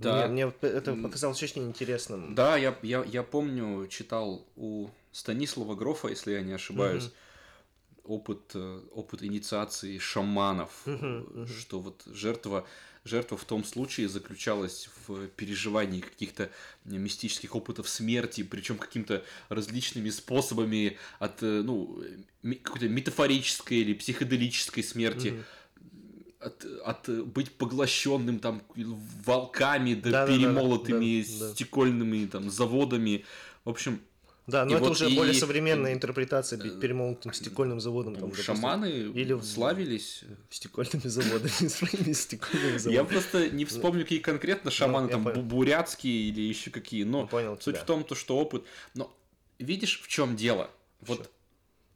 [0.00, 0.28] Да.
[0.28, 2.34] Мне, мне это показалось очень интересным.
[2.34, 7.10] Да, я, я, я помню, читал у Станислава Грофа, если я не ошибаюсь,
[8.04, 12.66] опыт, э, опыт инициации шаманов, э, что вот жертва,
[13.04, 16.50] жертва в том случае заключалась в переживании каких-то
[16.84, 22.02] мистических опытов смерти, причем какими-то различными способами от э, ну,
[22.62, 25.44] какой-то метафорической или психоделической смерти.
[26.40, 28.62] От, от э, быть поглощенным там
[29.24, 31.52] волками, да, Да-да-да, перемолотыми да, да.
[31.54, 33.24] стекольными там заводами.
[33.64, 34.00] В общем,
[34.46, 38.14] Да, но И это вот уже и- более современная интерпретация быть перемолотым стекольным заводом.
[38.16, 40.22] Там, шаманы или славились.
[40.48, 43.06] стекольными заводами, своими стекольными Я заводами.
[43.08, 47.58] просто не вспомню, какие конкретно шаманы, я там бурятские или еще какие, но Я понял
[47.60, 48.62] суть в том, то, что опыт.
[48.94, 49.12] Но
[49.58, 50.70] видишь, в чем дело?
[51.00, 51.30] Вот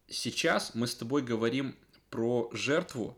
[0.09, 1.74] сейчас мы с тобой говорим
[2.11, 3.16] про жертву,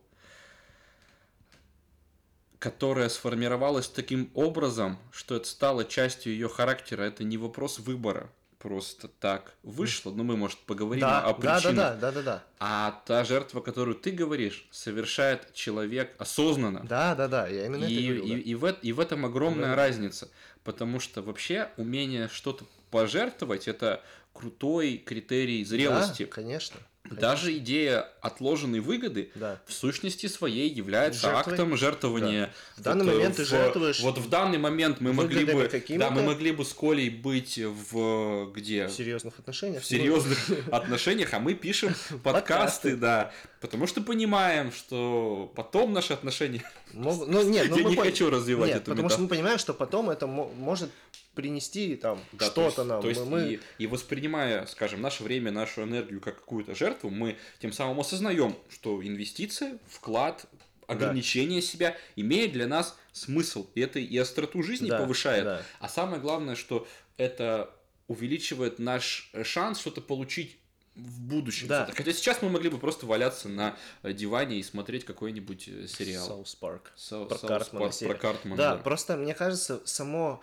[2.65, 7.03] которая сформировалась таким образом, что это стало частью ее характера.
[7.03, 8.27] Это не вопрос выбора.
[8.57, 10.11] Просто так вышло.
[10.11, 11.75] Но мы, может, поговорим Да, о да, да, причинах.
[11.75, 12.43] да, да, да, да.
[12.59, 16.83] А та жертва, которую ты говоришь, совершает человек осознанно.
[16.89, 18.23] Да, да, да, я именно это И, говорю.
[18.23, 18.37] и, да.
[18.37, 19.75] и в, и в этом огромная Да.
[19.75, 20.27] разница.
[20.63, 24.01] Потому что вообще умение что-то пожертвовать это
[24.33, 26.23] крутой критерий зрелости.
[26.25, 26.79] Да, конечно.
[27.11, 29.59] Даже идея отложенной выгоды Да.
[29.65, 31.53] в сущности своей является Жертвой.
[31.53, 32.53] актом жертвования.
[32.77, 35.69] В данный Вот, э, момент ты в- жертвуешь Вот в данный момент мы могли бы,
[35.89, 38.87] да, мы могли бы с Колей быть в где?
[38.87, 39.83] В серьезных отношениях.
[39.83, 40.37] в серьезных
[40.71, 46.63] отношениях, а мы пишем подкасты, да, потому что понимаем, что потом наши отношения.
[46.93, 50.27] Ну, нет, ну, Я не хочу развивать эту потому что мы понимаем, что потом это
[50.27, 50.89] мо- может
[51.35, 53.01] принести там Да, то что-то нам.
[53.01, 53.53] То есть мы...
[53.53, 58.55] и, и воспринимая, скажем, наше время, нашу энергию как какую-то жертву, мы тем самым осознаем,
[58.69, 60.45] что инвестиция, вклад,
[60.87, 63.67] ограничение себя имеет для нас смысл.
[63.75, 65.43] И это и остроту жизни Да, повышает.
[65.43, 65.61] да.
[65.79, 67.69] А самое главное, что это
[68.07, 70.57] увеличивает наш шанс что-то получить
[70.95, 71.67] в будущем.
[71.67, 71.89] Да.
[71.93, 76.25] Хотя сейчас мы могли бы просто валяться на диване и смотреть какой-нибудь э, сериал.
[76.25, 76.93] South Park.
[77.09, 80.41] Про Картмана про Картмана, Да, просто мне кажется, само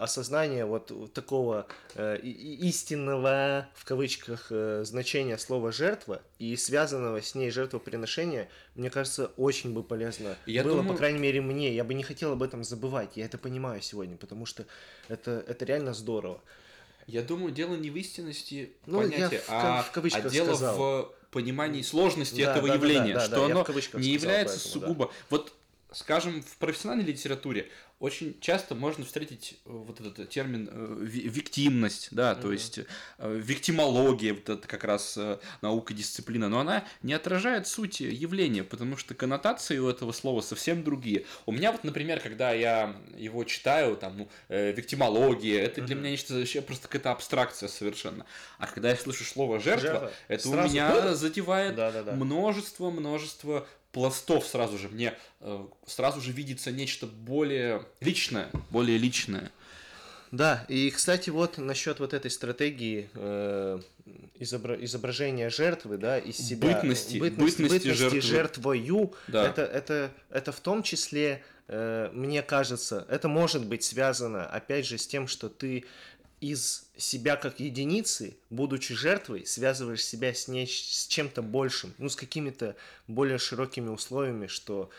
[0.00, 7.50] осознание вот такого э, истинного, в кавычках, э, значения слова «жертва» и связанного с ней
[7.50, 11.74] жертвоприношения, мне кажется, очень бы полезно Я было, думаю- по крайней мере, мне.
[11.74, 14.64] Я бы не хотел об этом забывать, я это понимаю сегодня, потому что
[15.08, 16.40] это, это реально здорово.
[17.06, 19.92] Я думаю, дело не в истинности Ну, я понятия, в ка- а, в
[20.26, 20.76] а дело сказал.
[20.76, 23.98] в понимании сложности Да, этого да, да, явления, да, да, что да, я оно в
[24.00, 24.86] не является поэтому, да.
[24.86, 25.12] сугубо...
[25.30, 25.52] Вот,
[25.96, 32.08] скажем, в профессиональной литературе очень часто можно встретить э, вот этот термин э, ви- виктимность,
[32.10, 32.52] да, то Мгм.
[32.52, 32.80] есть
[33.18, 35.18] э, виктимология, вот это как раз
[35.62, 40.84] наука, дисциплина, но она не отражает суть явления, потому что коннотации у этого слова совсем
[40.84, 41.24] другие.
[41.46, 46.02] У меня вот, например, когда я его читаю, там, ну, виктимология, это для Мгм.
[46.02, 48.26] меня нечто вообще просто какая-то абстракция совершенно.
[48.58, 50.12] А когда я слышу слово жертва, Жертва.
[50.28, 52.12] это у Сразу- меня задевает Да-да-да.
[52.12, 54.90] множество, множество пластов сразу же.
[54.90, 59.50] Мне э, сразу же видится нечто более личное, более личное.
[60.30, 63.80] Да, и, кстати, вот насчет вот этой стратегии э,
[64.38, 66.74] изобра- изображения жертвы, да, из себя.
[66.74, 68.20] Бытности- бытность- бытности жертвы.
[68.20, 69.14] жертвою.
[69.28, 69.48] Да.
[69.48, 74.98] Это, это, это в том числе, э, мне кажется, это может быть связано, опять же,
[74.98, 75.86] с тем, что ты
[76.40, 82.16] из себя как единицы, будучи жертвой, связываешь себя с, не, с чем-то большим, ну, с
[82.16, 84.90] какими-то более широкими условиями, что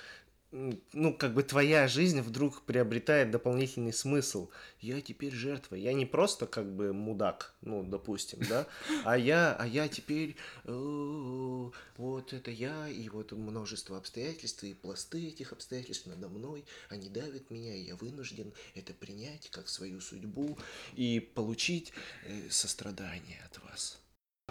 [0.94, 4.50] ну, как бы твоя жизнь вдруг приобретает дополнительный смысл.
[4.80, 5.76] Я теперь жертва.
[5.76, 8.68] Я не просто как бы мудак, ну, допустим, да,
[9.06, 15.28] а я, а я теперь э, вот это я, и вот множество обстоятельств, и пласты
[15.28, 20.58] этих обстоятельств надо мной, они давят меня, и я вынужден это принять как свою судьбу
[20.96, 21.94] и получить
[22.26, 24.00] э, сострадание от вас.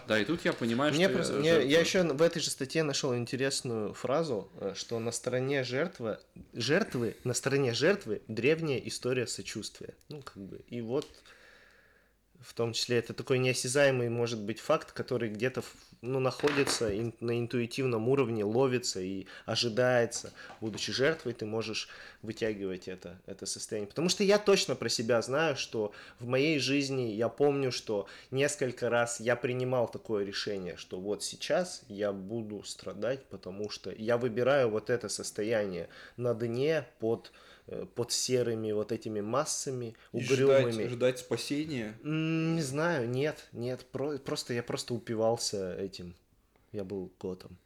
[0.07, 1.69] Да, и тут я понимаю, Мне что просто- я мне- жертва.
[1.69, 6.19] я еще в этой же статье нашел интересную фразу, э, что на стороне жертвы,
[6.53, 9.95] жертвы, на стороне жертвы древняя история сочувствия.
[10.09, 11.07] Ну, как бы, и вот
[12.41, 15.63] в том числе это такой неосязаемый, может быть, факт, который где-то
[16.03, 20.33] ну, находится ин- на интуитивном уровне, ловится и ожидается.
[20.61, 21.89] Будучи жертвой, ты можешь
[22.23, 23.89] вытягивать это, это состояние.
[23.89, 28.91] Потому что я точно про себя знаю, что в моей жизни я помню, что несколько
[28.91, 34.71] раз я принимал такое решение, что вот сейчас я буду страдать, потому что я выбираю
[34.71, 37.33] вот это состояние на дне под,
[37.95, 40.71] под серыми вот этими массами, И угрюмыми.
[40.73, 41.99] ждать, ждать спасения.
[42.03, 46.15] Не знаю, нет, нет, про- просто я просто упивался этим.
[46.73, 47.57] Я был котом.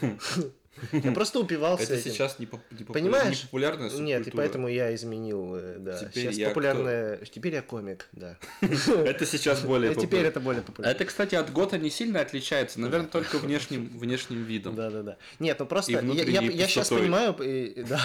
[0.92, 2.12] Я просто упивался Это этим.
[2.12, 3.38] сейчас не, поп- не попу- Понимаешь?
[3.40, 4.36] не популярная Нет, и субкультура.
[4.36, 5.98] поэтому я изменил, э, да.
[5.98, 7.16] Теперь Сейчас я популярная...
[7.18, 8.36] Теперь я комик, да.
[8.60, 10.28] Это сейчас более Э, Теперь популярно.
[10.28, 10.94] это более популярно.
[10.94, 14.76] Это, кстати, от гота не сильно отличается, наверное, только внешним, внешним видом.
[14.76, 15.16] Да, да, да.
[15.40, 18.00] Нет, ну просто И я, внутренней я, сейчас понимаю, и- да,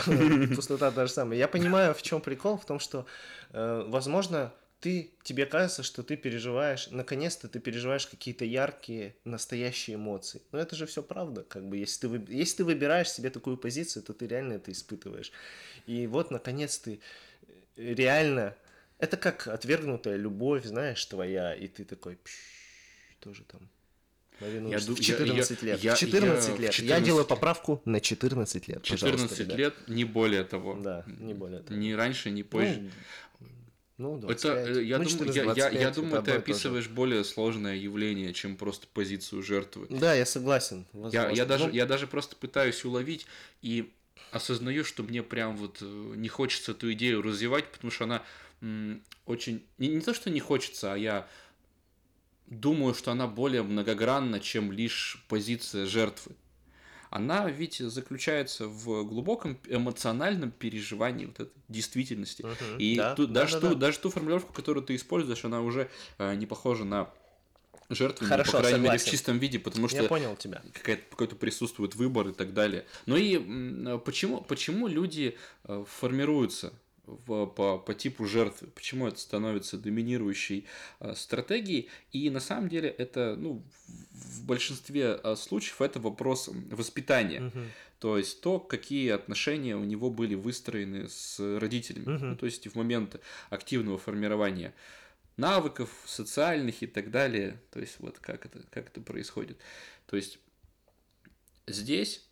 [0.55, 1.37] пустота та же самая.
[1.37, 3.05] Я понимаю, в чем прикол, в том, что,
[3.53, 10.41] э, возможно, ты, тебе кажется, что ты переживаешь, наконец-то ты переживаешь какие-то яркие, настоящие эмоции.
[10.51, 14.03] Но это же все правда, как бы, если ты, если ты выбираешь себе такую позицию,
[14.03, 15.31] то ты реально это испытываешь.
[15.87, 16.99] И вот, наконец, ты
[17.77, 18.55] э, реально...
[18.97, 22.33] Это как отвергнутая любовь, знаешь, твоя, и ты такой, «Пш,
[23.19, 23.67] тоже там
[24.39, 25.79] Марину Я в ду- я- 14 я- лет.
[25.83, 26.71] я- в 14 я лет.
[26.71, 28.81] 14 Я делаю поправку на 14 лет.
[28.87, 29.57] пожалуйста, 14 ребят.
[29.57, 30.75] лет, не более того.
[30.75, 31.79] Да, не более того.
[31.79, 32.89] Ни раньше, ни позже.
[33.39, 33.47] Ну,
[33.97, 34.67] ну, Это, 25.
[34.77, 37.75] э, я, Ну, думаю, 14, я, я, 25, я это думаю, ты описываешь более сложное
[37.75, 39.87] явление, чем просто позицию жертвы.
[39.89, 40.85] Да, я согласен.
[40.93, 41.35] Я, возможно.
[41.35, 43.25] я, даже, я даже просто пытаюсь уловить
[43.61, 43.91] и
[44.31, 48.23] осознаю, что мне прям вот э, не хочется эту идею развивать, потому что она
[48.61, 49.63] м, очень...
[49.77, 51.27] Не, не то, что не хочется, а я
[52.47, 56.35] думаю, что она более многогранна, чем лишь позиция жертвы.
[57.15, 62.41] Она ведь заключается в глубоком эмоциональном переживании вот этой действительности.
[62.43, 63.79] мгм, И да, ту- да, даже, да, ту, да.
[63.87, 67.09] даже ту формулировку, которую ты используешь, она уже э, не похожа на
[67.89, 69.11] жертву, Хорошо, по крайней мере, в согласен.
[69.11, 70.61] чистом виде, потому что Я понял тебя.
[70.73, 72.85] какая-то, какой-то присутствует выбор и так далее.
[73.05, 76.73] Ну и м, почему, почему люди э, формируются
[77.05, 78.67] в- по, по типу жертвы?
[78.67, 80.65] Почему это становится доминирующей
[80.99, 81.89] э, стратегией?
[82.11, 87.39] И на самом деле это, ну, в- в большинстве э, случаев это вопрос воспитания.
[87.41, 87.71] Мгм.
[87.99, 92.05] То есть то, какие отношения у него были выстроены с родителями.
[92.15, 92.29] Мгм.
[92.31, 94.73] Ну, то есть в момент активного формирования
[95.37, 97.59] навыков социальных и так далее.
[97.71, 99.57] То есть вот как это, как это происходит.
[100.07, 100.39] То есть
[101.67, 102.24] здесь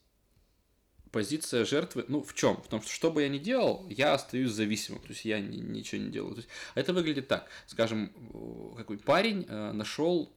[1.13, 2.57] позиция жертвы, ну, в чем?
[2.61, 5.57] В том, что что бы я ни делал, я остаюсь зависимым, то есть я ни-
[5.57, 6.33] ничего не делаю.
[6.33, 10.33] То есть это выглядит так, скажем, э, какой парень э, нашел,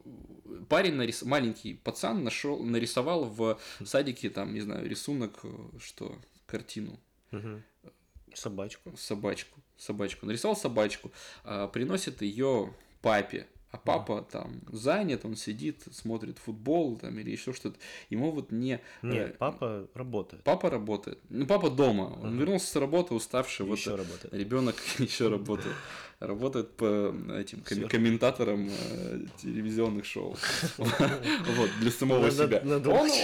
[0.69, 1.23] парень, нарис...
[1.23, 5.49] маленький пацан нашел, нарисовал в садике, там, не знаю, рисунок, э,
[5.81, 6.15] что,
[6.47, 7.01] картину,
[7.33, 7.63] Мгм.
[8.35, 8.95] Собачку.
[8.99, 11.11] собачку, собачку, нарисовал собачку,
[11.43, 17.53] а, приносит ее папе, а папа там занят, он сидит, смотрит футбол там или еще
[17.53, 17.77] что-то.
[18.11, 18.75] Ему вот не...
[18.75, 20.43] э, Нет, папа работает.
[20.45, 21.19] Папа работает.
[21.29, 22.17] Ну, папа дома.
[22.23, 22.37] Он Ага.
[22.37, 23.67] вернулся с работы, уставший.
[23.67, 24.33] Вот Еще работает.
[24.33, 25.75] ребенок еще работает.
[26.21, 30.37] Работает по этим ком- комментаторам э, телевизионных шоу.
[30.79, 32.63] Вот, для самого себя.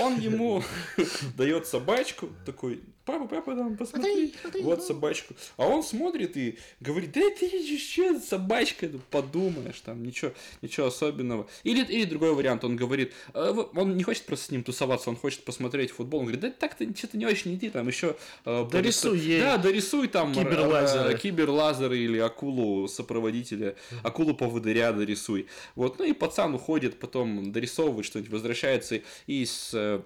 [0.02, 0.62] он ему
[1.36, 5.34] дает собачку, такой, папа, папа, там, посмотри, вот собачку.
[5.56, 11.48] А он смотрит и говорит, да ты что, собачка, ну, подумаешь, там, ничего, ничего особенного.
[11.64, 15.10] Или, или другой вариант, он говорит, «Э, вы-» он не хочет просто с ним тусоваться,
[15.10, 16.20] он хочет посмотреть футбол.
[16.20, 18.16] Он говорит, да так-то что-то не очень иди, там еще...
[18.44, 21.14] э, Дорисуй ей Да, дорисуй там р- киберлазеры.
[21.14, 25.46] э, киберлазеры или акулу сопроводителя, акулу поводыря дорисуй.
[25.74, 30.02] Вот, ну и пацан уходит, потом дорисовывает что-нибудь, возвращается и с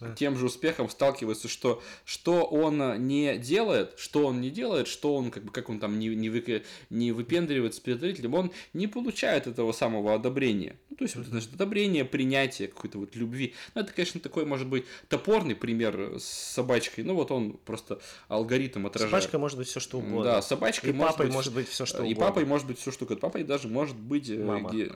[0.00, 4.86] э, тем же успехом сталкивается, что что он э, не делает, что он не делает,
[4.88, 8.52] что он как бы как он там не не, выка- не выпендривается перед зрителем, он
[8.72, 10.76] не получает этого самого одобрения.
[10.94, 13.52] Ну, то есть вот, значит одобрение, принятие какой-то вот любви.
[13.74, 17.02] Ну это, конечно, такой может быть топорный пример с собачкой.
[17.02, 19.10] Ну вот он просто алгоритм отражает.
[19.10, 20.22] Собачка может быть все что угодно.
[20.22, 22.26] Да, собачкой И может папой быть может быть все что и угодно.
[22.26, 23.20] папой может быть все что угодно.
[23.20, 24.70] Папой даже может быть э, Мама.
[24.70, 24.92] ге-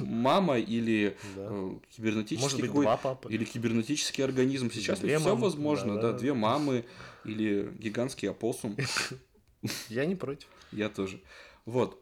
[0.00, 1.46] мама или Да.
[1.50, 3.32] э, кибернетический Может быть какой- два папы.
[3.32, 4.70] или кибернетический организм.
[4.70, 5.40] Сейчас Две все мамы.
[5.40, 6.18] возможно, да, Да-да.
[6.18, 6.84] две мамы
[7.24, 8.76] или гигантский опоссум.
[9.88, 10.48] Я не против.
[10.72, 11.20] Я тоже.
[11.64, 11.98] Вот.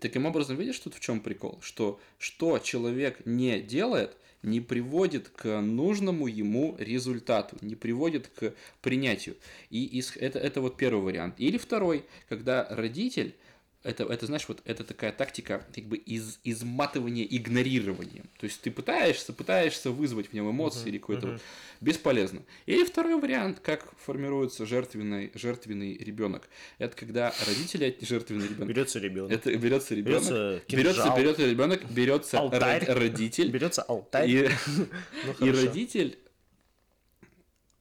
[0.00, 1.58] Таким образом, видишь, тут в чем прикол?
[1.60, 9.36] Что что человек не делает, не приводит к нужному ему результату, не приводит к принятию.
[9.70, 11.36] И это, это вот первый вариант.
[11.38, 13.34] Или второй, когда родитель
[13.84, 18.24] это, это, знаешь, вот это такая тактика как бы из, изматывания игнорированием.
[18.38, 21.40] То есть ты пытаешься, пытаешься вызвать в нем эмоции или какой-то вот-
[21.80, 22.42] бесполезно.
[22.66, 26.48] Или второй вариант, как формируется жертвенный, жертвенный ребенок.
[26.78, 28.68] Это когда родители жертвенный ребенок.
[28.68, 29.32] Берется ребенок.
[29.32, 32.84] Это берется ребенок, Берется берется, берется ребенок, берется Алтарь.
[32.84, 34.30] ро- родитель, Берется алтарь.
[34.30, 34.48] и,
[35.40, 36.18] Ну, и родитель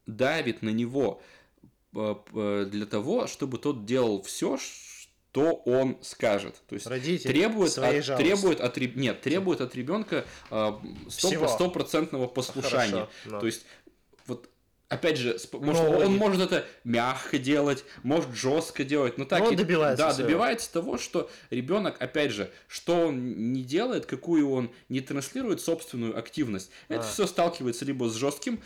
[0.07, 1.21] давит на него
[1.95, 4.57] э, п- для того, чтобы тот делал все,
[5.31, 6.55] что он скажет.
[6.67, 10.25] То есть Родитель требует от, требует от нет требует от ребенка
[11.09, 11.47] Всего.
[11.47, 12.91] стопроцентного послушания.
[12.91, 13.39] Хорошо, да.
[13.39, 13.65] То есть
[14.27, 14.49] вот
[14.89, 19.45] опять же, может, Но- он может это мягко делать, может жестко делать, но так Но
[19.47, 20.27] он и- добивается да, своего.
[20.29, 26.17] добивается того, что ребенок, опять же, что он не делает, какую он не транслирует собственную
[26.19, 26.71] активность.
[26.89, 27.09] Это А.
[27.09, 28.61] все сталкивается либо с жестким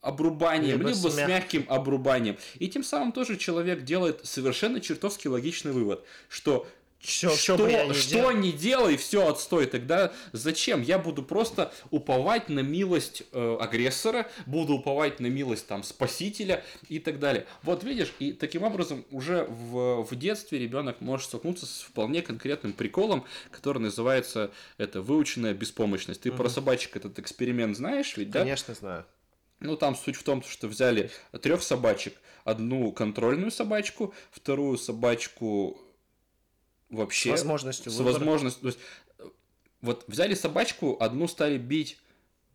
[0.00, 2.36] обрубанием, Либо либо, с с мягким обрубанием.
[2.58, 6.66] И тем самым тоже человек делает совершенно чертовски логичный вывод, что
[7.00, 8.32] Чё- что, я ни что делал.
[8.32, 9.66] не делай, все отстой.
[9.66, 10.82] Тогда зачем?
[10.82, 16.98] Я буду просто уповать на милость э, агрессора, буду уповать на милость там спасителя и
[16.98, 17.46] так далее.
[17.62, 22.72] Вот видишь, и таким образом уже в, в детстве ребенок может столкнуться с вполне конкретным
[22.72, 26.22] приколом, который называется это выученная беспомощность.
[26.22, 28.40] Ты про собачек этот эксперимент знаешь ведь, да?
[28.40, 29.04] Конечно, знаю.
[29.60, 31.10] Ну, там суть в том, что взяли
[31.42, 32.14] трех собачек.
[32.44, 35.78] Одну контрольную собачку, вторую собачку
[36.88, 37.30] вообще...
[37.30, 38.14] С возможностью С выбора.
[38.14, 38.62] возможностью...
[38.62, 38.78] То есть,
[39.18, 39.24] э,
[39.82, 41.98] вот взяли собачку, одну стали бить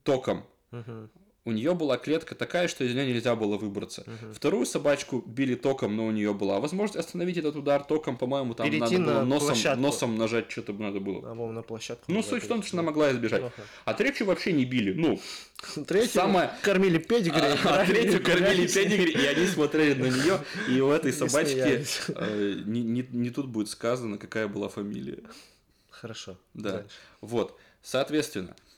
[0.04, 0.46] током.
[0.72, 1.12] Мгм.
[1.46, 4.06] У нее была клетка такая, что из нее нельзя было выбраться.
[4.34, 8.66] Вторую собачку били током, но у нее была возможность остановить этот удар током, по-моему, там
[8.66, 9.82] Перейти надо было на носом, площадку.
[9.82, 11.30] носом нажать, что-то надо было.
[11.30, 12.06] А вон на площадку.
[12.10, 13.42] Ну, суть в том, что она могла избежать.
[13.42, 13.62] Плохо.
[13.84, 14.94] А третью вообще не били.
[14.94, 15.20] Ну,
[15.88, 17.42] Третью Самое- кормили педигри.
[17.42, 22.62] а, а третью кормили педигри, и они смотрели на нее, и у этой собачки э,
[22.66, 25.20] не, не- не тут будет сказано, какая была фамилия.
[25.90, 26.38] Хорошо.
[26.54, 26.72] Да.
[26.72, 26.90] дальше.
[27.22, 27.60] Вот.
[27.82, 28.73] Соответственно, э,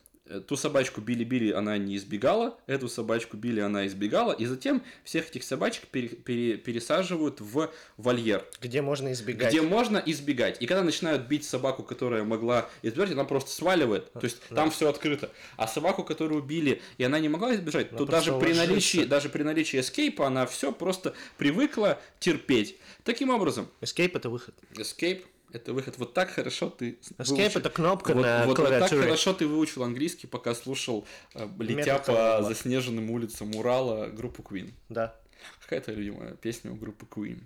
[0.47, 5.43] ту собачку били-били, она не избегала, эту собачку били, она избегала, и затем всех этих
[5.43, 9.51] собачек пере- пере- пересаживают в вольер, Где можно избегать.
[9.51, 10.61] где можно избегать.
[10.61, 14.11] И когда начинают бить собаку, которая могла избежать, она просто сваливает.
[14.13, 15.31] То есть там все открыто.
[15.57, 18.67] А собаку, которую убили, и она не могла избежать, Она то даже при ложится.
[18.67, 22.77] наличии, даже при наличии эскейпа она все просто привыкла терпеть.
[23.03, 24.55] Таким образом, Escape это выход.
[24.73, 25.21] escape
[25.55, 25.97] это выход.
[25.97, 29.01] Вот так хорошо ты Escape выучил- это кнопка вот, на вот- вот так клавиатуре.
[29.01, 32.43] хорошо ты выучил английский, пока слушал, э, летя Метод по Колумба.
[32.49, 34.73] заснеженным улицам Урала группу Queen.
[34.89, 35.15] Да.
[35.61, 37.41] Какая твоя любимая песня у группы Queen?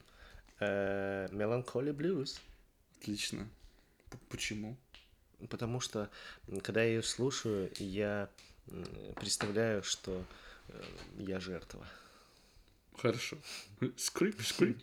[0.60, 2.40] Э, Melancholy Blues.
[3.00, 3.48] Отлично.
[4.30, 4.76] Почему?
[5.50, 6.10] Потому что,
[6.64, 8.28] когда я ее слушаю, я
[9.16, 10.26] представляю, что
[10.70, 10.84] э,
[11.20, 11.86] я жертва.
[12.98, 13.38] Хорошо.
[13.98, 14.78] Скрип, скрип.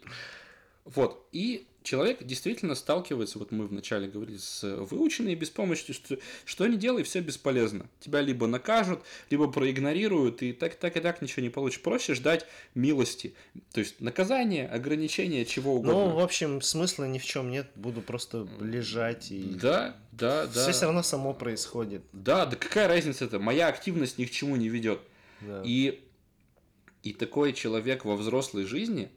[0.87, 1.27] Вот.
[1.33, 7.03] И человек действительно сталкивается, вот мы вначале говорили, с выученной беспомощностью, что, что не делай,
[7.03, 7.87] все бесполезно.
[8.01, 11.81] Тебя либо накажут, либо проигнорируют, и так, так и так ничего не получишь.
[11.83, 13.35] Проще ждать милости.
[13.73, 15.93] То есть наказание, ограничение, чего угодно.
[15.93, 17.69] Ну, в общем, смысла ни в чем нет.
[17.75, 19.43] Буду просто лежать и...
[19.43, 20.63] Да, да, да.
[20.63, 22.03] Все все равно само происходит.
[22.13, 23.39] Да, да какая разница это?
[23.39, 25.01] Моя активность ни к чему не ведет.
[25.41, 25.63] Да.
[25.65, 26.03] И,
[27.03, 29.11] и такой человек во взрослой жизни,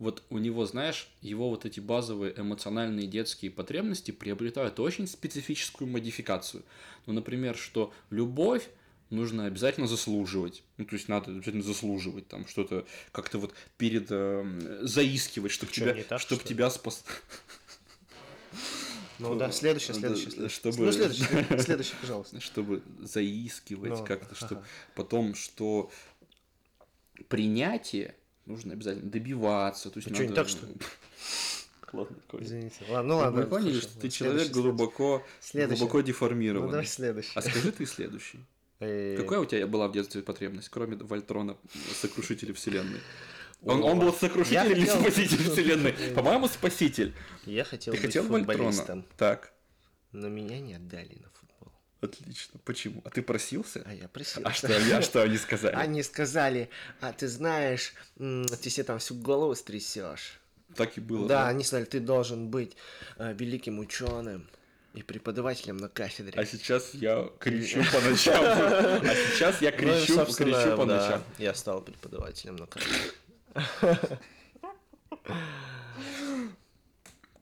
[0.00, 6.64] вот у него, знаешь, его вот эти базовые эмоциональные детские потребности приобретают очень специфическую модификацию.
[7.06, 8.68] Ну, например, что любовь
[9.10, 10.62] нужно обязательно заслуживать.
[10.78, 15.92] Ну, то есть надо обязательно заслуживать там что-то как-то вот перед э, заискивать, чтобы Чё,
[15.92, 17.04] тебя, так, чтоб что тебя спас.
[19.18, 20.48] Ну да, следующее, Да, следующее, следующее.
[20.48, 22.40] чтобы- Ну, следующее, след- следующее, пожалуйста.
[22.40, 25.90] чтобы заискивать Ну, как-то, чтобы потом, что
[27.28, 28.14] принятие
[28.50, 29.90] нужно обязательно добиваться.
[29.90, 30.66] То есть Ну, чё, не надо- так, что?
[31.92, 32.16] Ладно.
[32.38, 32.84] Извините.
[32.88, 33.46] Ладно, ну Мы ладно.
[33.46, 33.88] поняли, хорошо.
[33.88, 36.70] что ты человек глубоко, глубоко Ну, деформированный.
[36.70, 37.32] давай следующий.
[37.34, 38.38] а скажи ты следующий.
[38.78, 41.56] Э, Какая у тебя была в детстве потребность, кроме Вольтрона,
[42.00, 43.00] сокрушителя вселенной?
[43.62, 45.92] Он, он был сокрушитель или хотел- спаситель вселенной?
[46.14, 47.12] По-моему, спаситель.
[47.44, 48.70] Я хотел Ты быть хотел Вольтрона?
[48.72, 49.52] футболистом, Так,
[50.12, 51.39] но меня не отдали на футбол.
[52.00, 52.60] Отлично.
[52.64, 53.02] Почему?
[53.04, 53.82] А ты просился?
[53.86, 54.42] А я просил.
[54.44, 55.74] А что, они- а что они сказали?
[55.84, 56.68] Они сказали,
[57.00, 60.40] а ты знаешь, ты себе там всю голову стрясешь.
[60.76, 61.26] Так и было.
[61.28, 62.76] Да, они сказали, ты должен быть
[63.18, 64.48] э, великим ученым
[64.94, 66.40] и преподавателем на кафедре.
[66.40, 68.42] А сейчас я кричу по ночам.
[68.44, 71.24] А сейчас я Ну кричу, собственно, кричу по да, ночам.
[71.38, 74.18] Я стал преподавателем на кафедре.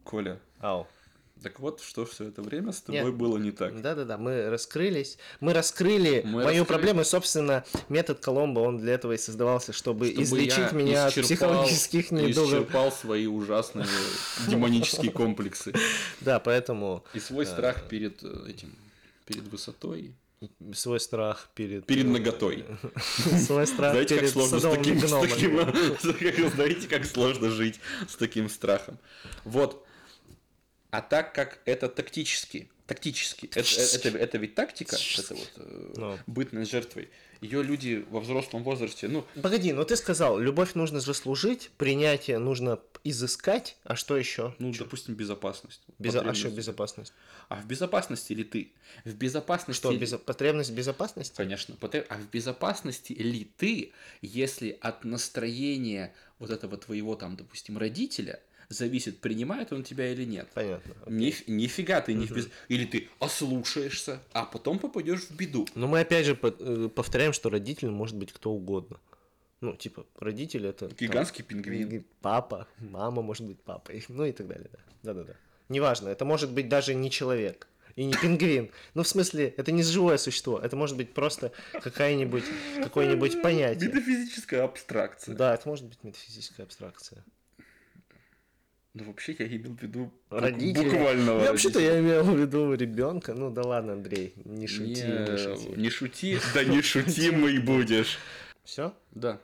[0.04, 0.86] Коля, Ау.
[1.42, 3.02] Так вот, что все это время с Нет.
[3.02, 3.80] тобой было не так.
[3.80, 5.18] Да-да-да, мы раскрылись.
[5.40, 6.64] Мы раскрыли Мы мою раскрыли.
[6.64, 7.00] проблему.
[7.02, 12.10] И, собственно, метод Коломбо, он для этого и создавался, чтобы, Чтобы излечить меня от психологических
[12.10, 12.48] недугов.
[12.50, 13.86] Исчерпал свои ужасные
[14.48, 15.72] демонические комплексы.
[16.20, 18.74] Да, поэтому И свой страх перед э, этим,
[19.26, 20.14] перед высотой,
[20.72, 21.84] свой страх перед...
[21.86, 22.64] перед наготой.
[23.44, 28.14] Свой страх Знаете, как перед сложно с таким, с таким- знаете, как сложно жить с
[28.14, 28.98] таким страхом.
[29.44, 29.84] Вот.
[30.90, 33.60] А так как это тактически, тактически, это,
[34.08, 36.18] это, это ведь тактика, это вот э, Ну.
[36.26, 37.10] бытность жертвой.
[37.42, 42.80] Ее люди во взрослом возрасте, ну, Погоди, ну ты сказал, любовь нужно заслужить, принятие нужно
[43.04, 44.54] изыскать, а что еще?
[44.58, 45.82] ну, допустим, безопасность.
[45.98, 46.20] Безо...
[46.22, 47.12] А что безопасность?
[47.48, 48.72] А в безопасности ли ты?
[49.04, 51.36] В безопасности Что, безо- потребность безопасности?
[51.36, 51.76] Конечно.
[51.80, 58.40] потр- А в безопасности ли ты, если от настроения вот этого твоего там, допустим, родителя
[58.68, 60.48] зависит, принимает он тебя или нет?
[60.54, 60.92] Понятно.
[61.06, 62.48] Ниф- нифига ты не в без...
[62.68, 65.66] Или ты ослушаешься, а потом попадешь в беду.
[65.74, 68.98] Но мы опять же э, повторяем, что родитель может быть кто угодно.
[69.60, 70.88] Ну, типа, родитель это...
[70.88, 71.80] там, Гигантский пингвин.
[71.80, 74.78] Пингвин, Папа, мама может быть папой, ну и так далее, да.
[75.02, 75.34] Да-да-да.
[75.68, 77.66] Неважно, это может быть даже не человек
[77.96, 78.70] и не пингвин.
[78.94, 81.52] Ну, в смысле, это не живое существо, это может быть просто
[81.82, 82.44] какая-нибудь,
[82.82, 83.88] какое-нибудь понятие.
[83.88, 85.34] Метафизическая абстракция.
[85.34, 87.24] Да, это может быть метафизическая абстракция.
[88.94, 90.84] Ну, вообще, я имел в виду Родители.
[90.90, 93.34] буквального Я вообще-то я имел в виду ребенка.
[93.34, 95.68] Ну да ладно, Андрей, не шути, не, Не, шути.
[95.76, 98.18] не шути, да не шутимый будешь.
[98.64, 98.92] Все?
[99.12, 99.38] Да.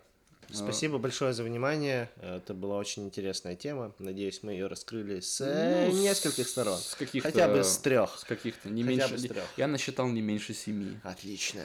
[0.50, 2.10] Спасибо большое за внимание.
[2.20, 3.92] Это была очень интересная тема.
[3.98, 6.78] Надеюсь, мы ее раскрыли с Ну, нескольких сторон.
[6.78, 8.16] с каких-то- Хотя бы с трех.
[8.18, 9.12] С каких-то не Хотя меньше.
[9.14, 9.44] бы с трёх.
[9.56, 10.96] Я насчитал не меньше семи.
[11.02, 11.62] Отлично.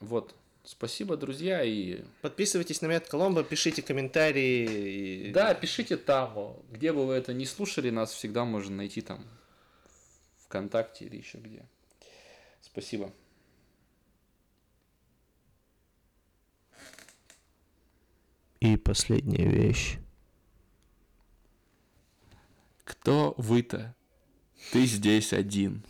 [0.00, 0.34] Вот.
[0.64, 5.28] Спасибо, друзья, и Подписывайтесь на Мед Коломбо, пишите комментарии.
[5.28, 9.24] и- Да, пишите там, где бы вы это не слушали, нас всегда можно найти там
[10.46, 11.66] ВКонтакте или еще где.
[12.60, 13.12] Спасибо.
[18.60, 19.98] И последняя вещь.
[22.84, 23.94] Кто вы-то?
[24.70, 25.84] Ты здесь один.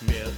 [0.00, 0.29] Мед